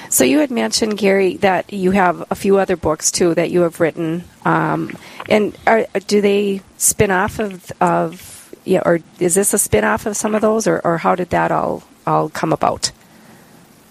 So 0.08 0.24
you 0.24 0.38
had 0.38 0.50
mentioned 0.50 0.98
Gary 0.98 1.36
that 1.38 1.72
you 1.72 1.90
have 1.92 2.24
a 2.30 2.34
few 2.34 2.58
other 2.58 2.76
books 2.76 3.10
too 3.10 3.34
that 3.34 3.50
you 3.50 3.62
have 3.62 3.80
written, 3.80 4.24
um, 4.44 4.96
and 5.28 5.56
are, 5.66 5.86
do 6.06 6.20
they 6.20 6.62
spin 6.76 7.10
off 7.10 7.38
of 7.38 7.70
of 7.80 8.54
yeah, 8.64 8.82
or 8.84 9.00
is 9.20 9.34
this 9.34 9.54
a 9.54 9.58
spin 9.58 9.84
off 9.84 10.06
of 10.06 10.16
some 10.16 10.34
of 10.34 10.42
those, 10.42 10.66
or, 10.66 10.80
or 10.84 10.98
how 10.98 11.14
did 11.14 11.30
that 11.30 11.52
all 11.52 11.84
all 12.06 12.28
come 12.28 12.52
about? 12.52 12.90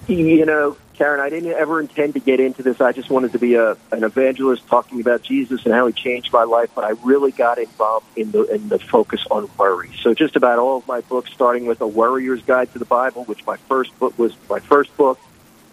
You 0.08 0.46
know, 0.46 0.78
Karen, 0.98 1.20
I 1.20 1.30
didn't 1.30 1.52
ever 1.52 1.80
intend 1.80 2.14
to 2.14 2.20
get 2.20 2.40
into 2.40 2.64
this. 2.64 2.80
I 2.80 2.92
just 2.92 3.10
wanted 3.10 3.34
to 3.34 3.40
be 3.40 3.56
a, 3.56 3.78
an 3.92 4.04
evangelist 4.04 4.66
talking 4.68 5.02
about 5.02 5.24
Jesus 5.24 5.66
and 5.66 5.74
how 5.74 5.88
he 5.88 5.94
changed 5.94 6.32
my 6.32 6.44
life. 6.44 6.70
But 6.74 6.86
I 6.86 6.92
really 7.04 7.32
got 7.32 7.58
involved 7.58 8.06
in 8.16 8.32
the 8.32 8.44
in 8.46 8.70
the 8.70 8.80
focus 8.80 9.22
on 9.30 9.50
worry. 9.58 9.90
So 10.02 10.14
just 10.14 10.36
about 10.36 10.60
all 10.60 10.78
of 10.78 10.88
my 10.88 11.02
books, 11.02 11.32
starting 11.34 11.66
with 11.66 11.82
a 11.82 11.88
Worrier's 11.88 12.42
Guide 12.44 12.72
to 12.74 12.80
the 12.80 12.86
Bible, 12.86 13.26
which 13.26 13.46
my 13.46 13.58
first 13.70 13.98
book 14.00 14.18
was 14.18 14.34
my 14.50 14.60
first 14.60 14.96
book, 14.98 15.20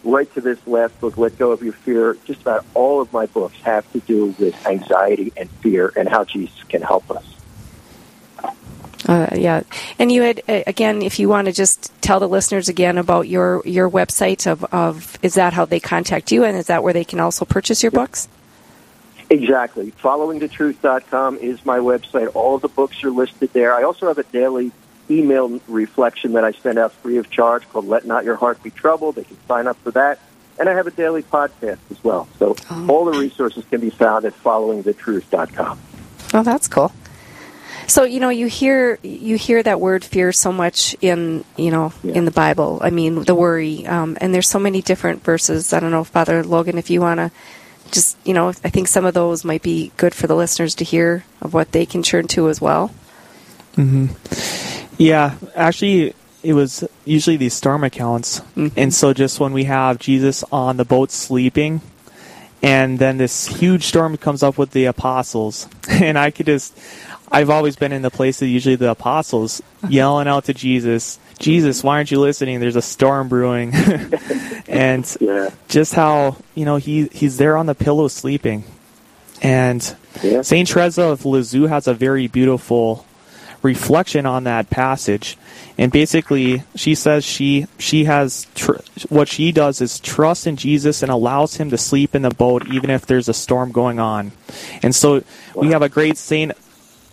right 0.04 0.32
to 0.34 0.40
this 0.40 0.58
last 0.66 0.98
book, 1.00 1.16
Let 1.16 1.38
Go 1.38 1.52
of 1.52 1.62
Your 1.62 1.74
Fear. 1.74 2.18
Just 2.26 2.40
about 2.40 2.64
all 2.74 3.00
of 3.00 3.12
my 3.12 3.26
books 3.26 3.56
have 3.62 3.90
to 3.92 4.00
do 4.00 4.34
with 4.38 4.54
anxiety 4.66 5.32
and 5.36 5.48
fear 5.62 5.92
and 5.96 6.08
how 6.08 6.24
Jesus 6.24 6.62
can 6.68 6.82
help 6.82 7.10
us. 7.10 7.24
Uh, 9.06 9.28
yeah, 9.34 9.62
and 9.98 10.12
you 10.12 10.22
had 10.22 10.42
uh, 10.48 10.62
again, 10.66 11.02
if 11.02 11.18
you 11.18 11.28
want 11.28 11.46
to 11.46 11.52
just 11.52 11.92
tell 12.02 12.20
the 12.20 12.28
listeners 12.28 12.68
again 12.68 12.98
about 12.98 13.28
your 13.28 13.62
your 13.66 13.90
website 13.90 14.46
of, 14.50 14.64
of 14.72 15.18
is 15.22 15.34
that 15.34 15.52
how 15.52 15.64
they 15.64 15.80
contact 15.80 16.30
you, 16.30 16.44
and 16.44 16.56
is 16.56 16.66
that 16.66 16.82
where 16.82 16.92
they 16.92 17.04
can 17.04 17.20
also 17.20 17.44
purchase 17.44 17.82
your 17.82 17.92
books? 17.92 18.28
Exactly. 19.30 19.92
Followingthetruth.com 19.92 21.38
is 21.38 21.64
my 21.64 21.78
website. 21.78 22.30
All 22.34 22.56
of 22.56 22.62
the 22.62 22.68
books 22.68 23.02
are 23.02 23.10
listed 23.10 23.52
there. 23.54 23.74
I 23.74 23.82
also 23.82 24.06
have 24.08 24.18
a 24.18 24.24
daily 24.24 24.72
email 25.10 25.60
reflection 25.68 26.34
that 26.34 26.44
I 26.44 26.52
send 26.52 26.78
out 26.78 26.92
free 26.92 27.16
of 27.16 27.30
charge 27.30 27.68
called 27.70 27.86
Let 27.86 28.04
Not 28.04 28.24
Your 28.24 28.36
Heart 28.36 28.62
Be 28.62 28.70
Troubled. 28.70 29.16
They 29.16 29.24
can 29.24 29.38
sign 29.46 29.66
up 29.66 29.78
for 29.78 29.90
that. 29.92 30.18
And 30.60 30.68
I 30.68 30.74
have 30.74 30.86
a 30.86 30.90
daily 30.90 31.22
podcast 31.22 31.78
as 31.90 32.04
well. 32.04 32.28
So 32.38 32.56
all 32.88 33.06
the 33.06 33.18
resources 33.18 33.64
can 33.70 33.80
be 33.80 33.90
found 33.90 34.26
at 34.26 34.34
followingthetruth.com. 34.34 35.78
Oh, 36.34 36.42
that's 36.42 36.68
cool. 36.68 36.92
So 37.86 38.04
you 38.04 38.20
know, 38.20 38.28
you 38.30 38.46
hear 38.46 38.98
you 39.02 39.36
hear 39.36 39.62
that 39.62 39.80
word 39.80 40.04
fear 40.04 40.32
so 40.32 40.52
much 40.52 40.96
in 41.00 41.44
you 41.56 41.70
know 41.70 41.92
Yeah. 42.02 42.14
in 42.14 42.24
the 42.24 42.30
Bible. 42.30 42.78
I 42.82 42.90
mean, 42.90 43.24
the 43.24 43.34
worry, 43.34 43.86
um, 43.86 44.16
and 44.20 44.34
there's 44.34 44.48
so 44.48 44.58
many 44.58 44.82
different 44.82 45.24
verses. 45.24 45.72
I 45.72 45.80
don't 45.80 45.90
know, 45.90 46.04
Father 46.04 46.42
Logan, 46.44 46.78
if 46.78 46.90
you 46.90 47.00
want 47.00 47.18
to 47.18 47.30
just 47.90 48.16
you 48.24 48.32
know, 48.34 48.48
I 48.48 48.70
think 48.70 48.88
some 48.88 49.04
of 49.04 49.14
those 49.14 49.44
might 49.44 49.62
be 49.62 49.92
good 49.96 50.14
for 50.14 50.26
the 50.26 50.36
listeners 50.36 50.74
to 50.76 50.84
hear 50.84 51.24
of 51.40 51.52
what 51.54 51.72
they 51.72 51.84
can 51.84 52.02
turn 52.02 52.26
to 52.28 52.48
as 52.48 52.60
well. 52.60 52.90
Hmm. 53.74 54.06
Yeah, 54.98 55.34
actually, 55.56 56.14
it 56.42 56.52
was 56.52 56.84
usually 57.04 57.36
these 57.36 57.54
storm 57.54 57.82
accounts. 57.84 58.42
And 58.76 58.92
so, 58.94 59.12
just 59.12 59.40
when 59.40 59.52
we 59.52 59.64
have 59.64 59.98
Jesus 59.98 60.44
on 60.52 60.76
the 60.76 60.84
boat 60.84 61.10
sleeping, 61.10 61.80
and 62.62 62.98
then 62.98 63.16
this 63.16 63.46
huge 63.46 63.84
storm 63.86 64.16
comes 64.16 64.42
up 64.42 64.58
with 64.58 64.70
the 64.72 64.84
apostles, 64.84 65.66
and 65.88 66.18
I 66.18 66.30
could 66.30 66.46
just, 66.46 66.76
I've 67.32 67.50
always 67.50 67.76
been 67.76 67.92
in 67.92 68.02
the 68.02 68.10
place 68.10 68.42
of 68.42 68.48
usually 68.48 68.76
the 68.76 68.90
apostles 68.90 69.62
yelling 69.88 70.28
out 70.28 70.44
to 70.44 70.54
Jesus, 70.54 71.18
Jesus, 71.38 71.82
why 71.82 71.96
aren't 71.96 72.10
you 72.10 72.20
listening? 72.20 72.60
There's 72.60 72.76
a 72.76 72.82
storm 72.82 73.28
brewing. 73.28 73.72
and 74.68 75.16
Yeah. 75.20 75.50
just 75.68 75.94
how, 75.94 76.36
you 76.54 76.64
know, 76.64 76.76
he, 76.76 77.08
he's 77.12 77.38
there 77.38 77.56
on 77.56 77.66
the 77.66 77.74
pillow 77.74 78.08
sleeping. 78.08 78.64
And 79.40 79.96
Yeah. 80.22 80.42
Saint 80.42 80.68
Teresa 80.68 81.02
of 81.02 81.24
Lisieux 81.24 81.66
has 81.66 81.88
a 81.88 81.94
very 81.94 82.28
beautiful 82.28 83.04
reflection 83.62 84.26
on 84.26 84.44
that 84.44 84.68
passage, 84.70 85.38
and 85.78 85.90
basically 85.92 86.64
she 86.74 86.94
says 86.96 87.24
she 87.24 87.66
she 87.78 88.04
has 88.04 88.46
tr- 88.56 88.72
what 89.08 89.28
she 89.28 89.52
does 89.52 89.80
is 89.80 90.00
trust 90.00 90.46
in 90.48 90.56
Jesus 90.56 91.00
and 91.02 91.10
allows 91.12 91.56
him 91.56 91.70
to 91.70 91.78
sleep 91.78 92.14
in 92.16 92.22
the 92.22 92.30
boat 92.30 92.66
even 92.72 92.90
if 92.90 93.06
there's 93.06 93.28
a 93.28 93.32
storm 93.34 93.70
going 93.70 94.00
on, 94.00 94.32
and 94.82 94.94
so 94.94 95.22
we 95.54 95.68
have 95.68 95.82
a 95.82 95.88
great 95.88 96.18
saint. 96.18 96.52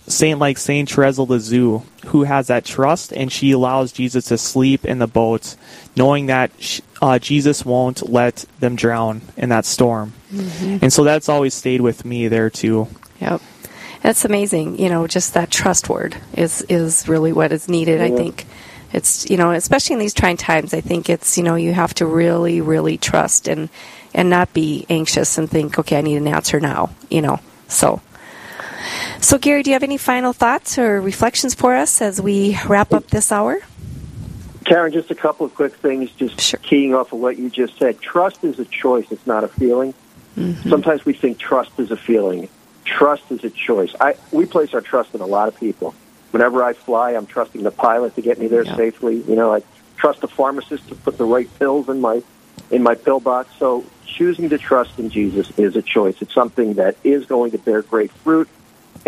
Saint 0.10 0.40
like 0.40 0.58
Saint 0.58 0.90
Teresa 0.90 1.22
of 1.22 1.30
Lisieux, 1.30 1.82
who 2.08 2.24
has 2.24 2.48
that 2.48 2.66
trust, 2.66 3.14
and 3.14 3.32
she 3.32 3.52
allows 3.52 3.92
Jesus 3.92 4.26
to 4.26 4.38
sleep 4.40 4.84
in 4.84 4.98
the 4.98 5.08
boat, 5.08 5.56
knowing 5.96 6.26
that 6.26 6.52
sh 6.60 6.82
uh, 7.02 7.20
Jesus 7.20 7.64
won't 7.64 8.10
let 8.10 8.44
them 8.60 8.76
drown 8.76 9.22
in 9.38 9.50
that 9.50 9.66
storm. 9.66 10.12
And 10.82 10.92
so 10.92 11.06
that's 11.06 11.30
always 11.30 11.54
stayed 11.54 11.80
with 11.80 12.04
me 12.04 12.28
there 12.28 12.50
too. 12.50 12.88
Yep. 13.22 13.42
That's 14.02 14.26
amazing. 14.26 14.80
You 14.80 14.90
know, 14.90 15.08
just 15.08 15.36
that 15.36 15.52
trust 15.52 15.90
word 15.90 16.18
is 16.34 16.64
is 16.64 17.08
really 17.08 17.32
what 17.32 17.52
is 17.52 17.70
needed. 17.70 18.02
I 18.02 18.10
think 18.10 18.46
it's 18.92 19.30
you 19.30 19.38
know, 19.38 19.52
especially 19.52 19.94
in 19.94 20.00
these 20.00 20.14
trying 20.14 20.38
times. 20.38 20.74
I 20.74 20.82
think 20.82 21.10
it's 21.10 21.38
you 21.38 21.44
know 21.44 21.56
you 21.56 21.74
have 21.74 21.94
to 21.96 22.06
really, 22.06 22.62
really 22.62 22.98
trust 22.98 23.48
and 23.48 23.70
and 24.14 24.30
not 24.30 24.54
be 24.54 24.88
anxious 24.90 25.38
and 25.38 25.50
think, 25.50 25.78
okay, 25.78 26.00
I 26.00 26.02
need 26.02 26.18
an 26.18 26.28
answer 26.28 26.60
now. 26.60 26.90
You 27.10 27.22
know, 27.22 27.40
so. 27.68 28.02
So, 29.22 29.38
Gary, 29.38 29.64
do 29.64 29.70
you 29.70 29.74
have 29.76 29.84
any 29.84 29.98
final 29.98 30.34
thoughts 30.34 30.78
or 30.78 31.02
reflections 31.02 31.54
for 31.54 31.76
us 31.76 32.02
as 32.02 32.22
we 32.22 32.58
wrap 32.68 32.94
up 32.94 33.08
this 33.08 33.32
hour? 33.32 33.60
Karen, 34.66 34.92
just 34.92 35.10
a 35.10 35.16
couple 35.16 35.46
of 35.46 35.56
quick 35.56 35.74
things, 35.76 36.12
just 36.12 36.40
Sure. 36.40 36.60
keying 36.62 36.94
off 36.94 37.12
of 37.12 37.20
what 37.20 37.38
you 37.38 37.50
just 37.50 37.78
said. 37.78 38.00
Trust 38.02 38.44
is 38.44 38.60
a 38.60 38.66
choice, 38.66 39.06
it's 39.12 39.26
not 39.26 39.44
a 39.44 39.48
feeling. 39.48 39.94
Mm-hmm. 40.38 40.70
Sometimes 40.70 41.06
we 41.06 41.14
think 41.14 41.38
trust 41.40 41.72
is 41.80 41.92
a 41.92 41.98
feeling. 41.98 42.48
Trust 42.86 43.24
is 43.32 43.44
a 43.44 43.50
choice. 43.50 43.94
I, 44.00 44.16
we 44.32 44.46
place 44.46 44.74
our 44.74 44.82
trust 44.82 45.14
in 45.16 45.22
a 45.22 45.26
lot 45.26 45.48
of 45.48 45.60
people. 45.60 45.94
Whenever 46.32 46.64
I 46.64 46.74
fly, 46.74 47.12
I'm 47.12 47.26
trusting 47.26 47.64
the 47.64 47.72
pilot 47.72 48.16
to 48.16 48.22
get 48.22 48.40
me 48.40 48.48
there 48.48 48.64
Yeah. 48.64 48.76
safely. 48.76 49.22
You 49.28 49.36
know, 49.36 49.54
I 49.54 49.64
trust 49.98 50.22
the 50.22 50.28
pharmacist 50.28 50.88
to 50.90 50.96
put 50.96 51.18
the 51.18 51.26
right 51.26 51.50
pills 51.60 51.90
in 51.90 52.00
my 52.00 52.22
in 52.72 52.84
my 52.84 52.94
pillbox. 52.94 53.50
So 53.58 53.84
choosing 54.06 54.50
to 54.50 54.58
trust 54.60 55.00
in 55.00 55.10
Jesus 55.10 55.52
is 55.58 55.76
a 55.76 55.82
choice. 55.82 56.16
It's 56.22 56.34
something 56.34 56.76
that 56.76 56.96
is 57.04 57.26
going 57.26 57.52
to 57.52 57.58
bear 57.58 57.82
great 57.82 58.12
fruit. 58.12 58.48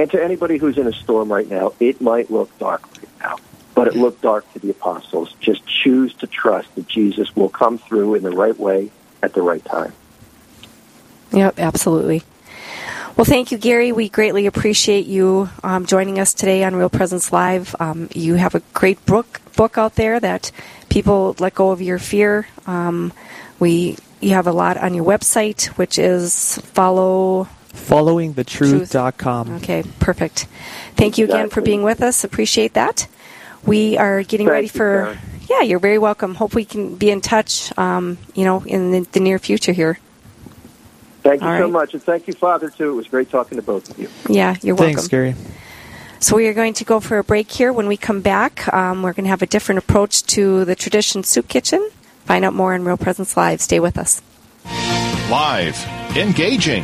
And 0.02 0.10
to 0.10 0.24
anybody 0.24 0.58
who's 0.58 0.80
in 0.80 0.88
a 0.88 0.94
storm 0.94 1.32
right 1.32 1.48
now, 1.48 1.74
it 1.80 2.02
might 2.02 2.32
look 2.32 2.58
dark 2.58 2.82
right 2.98 3.08
now, 3.20 3.38
but 3.76 3.88
it 3.88 3.96
looked 3.96 4.24
dark 4.24 4.52
to 4.54 4.60
the 4.60 4.72
apostles. 4.72 5.36
Just 5.40 5.64
choose 5.68 6.12
to 6.16 6.26
trust 6.26 6.74
that 6.74 6.88
Jesus 6.88 7.36
will 7.36 7.50
come 7.50 7.78
through 7.78 8.16
in 8.16 8.24
the 8.24 8.32
right 8.32 8.58
way 8.58 8.90
at 9.22 9.36
the 9.36 9.44
right 9.44 9.64
time. 9.64 9.94
Yep, 11.34 11.60
absolutely. 11.60 12.24
Well, 13.16 13.26
thank 13.26 13.52
you, 13.52 13.60
Gary. 13.60 13.92
We 13.92 14.10
greatly 14.10 14.48
appreciate 14.48 15.06
you 15.06 15.50
um, 15.64 15.86
joining 15.86 16.18
us 16.18 16.34
today 16.34 16.64
on 16.64 16.76
Real 16.76 16.90
Presence 16.90 17.32
Live. 17.32 17.76
Um, 17.80 18.10
you 18.12 18.34
have 18.34 18.56
a 18.56 18.62
great 18.74 19.06
book 19.06 19.40
book 19.56 19.78
out 19.78 19.94
there 19.94 20.20
that 20.20 20.52
people 20.90 21.36
let 21.38 21.54
go 21.54 21.70
of 21.70 21.80
your 21.80 22.00
fear. 22.00 22.48
Um, 22.66 23.14
we 23.60 23.98
you 24.20 24.32
have 24.32 24.48
a 24.48 24.52
lot 24.52 24.78
on 24.78 24.96
your 24.96 25.06
website, 25.06 25.68
which 25.78 26.00
is 26.00 26.58
follow 26.74 27.48
followingthetruth.com. 27.74 29.56
Okay, 29.58 29.84
perfect. 30.00 30.48
Thank 30.96 31.18
you 31.18 31.26
again 31.26 31.50
for 31.50 31.62
being 31.62 31.84
with 31.84 32.02
us. 32.02 32.24
Appreciate 32.24 32.74
that. 32.74 33.08
We 33.66 33.98
are 33.98 34.24
getting 34.24 34.48
Thank 34.48 34.54
ready 34.54 34.68
for. 34.68 35.04
Karen. 35.04 35.20
Yeah, 35.50 35.62
you're 35.62 35.80
very 35.80 35.98
welcome. 35.98 36.36
Hope 36.36 36.56
we 36.56 36.64
can 36.64 36.96
be 36.96 37.10
in 37.10 37.20
touch. 37.20 37.78
Um, 37.78 38.18
you 38.36 38.46
know, 38.46 38.64
in 38.64 38.92
the, 38.92 39.00
the 39.12 39.20
near 39.20 39.38
future 39.38 39.74
here. 39.74 40.00
Thank 41.24 41.42
you 41.42 41.48
All 41.48 41.58
so 41.58 41.64
right. 41.64 41.72
much. 41.72 41.94
And 41.94 42.02
thank 42.02 42.28
you, 42.28 42.34
Father, 42.34 42.70
too. 42.70 42.92
It 42.92 42.96
was 42.96 43.08
great 43.08 43.30
talking 43.30 43.58
to 43.58 43.62
both 43.62 43.90
of 43.90 44.00
you. 44.00 44.10
Yeah, 44.30 44.56
you're 44.62 44.76
welcome. 44.76 44.96
Thanks, 44.96 45.08
Gary. 45.08 45.36
So 46.20 46.36
we 46.36 46.48
are 46.48 46.54
going 46.54 46.74
to 46.76 46.84
go 46.84 47.00
for 47.00 47.18
a 47.18 47.24
break 47.24 47.52
here. 47.52 47.74
When 47.74 47.88
we 47.88 47.98
come 47.98 48.22
back, 48.22 48.72
um, 48.74 49.02
we're 49.02 49.14
going 49.14 49.26
to 49.26 49.30
have 49.30 49.42
a 49.42 49.48
different 49.48 49.80
approach 49.80 50.24
to 50.28 50.66
the 50.66 50.76
tradition 50.76 51.24
soup 51.24 51.48
kitchen. 51.48 51.90
Find 52.26 52.46
out 52.46 52.54
more 52.54 52.74
on 52.74 52.84
Real 52.84 52.98
Presence 52.98 53.36
Live. 53.36 53.60
Stay 53.60 53.80
with 53.80 53.98
us. 53.98 54.22
Live, 55.30 55.84
engaging, 56.16 56.84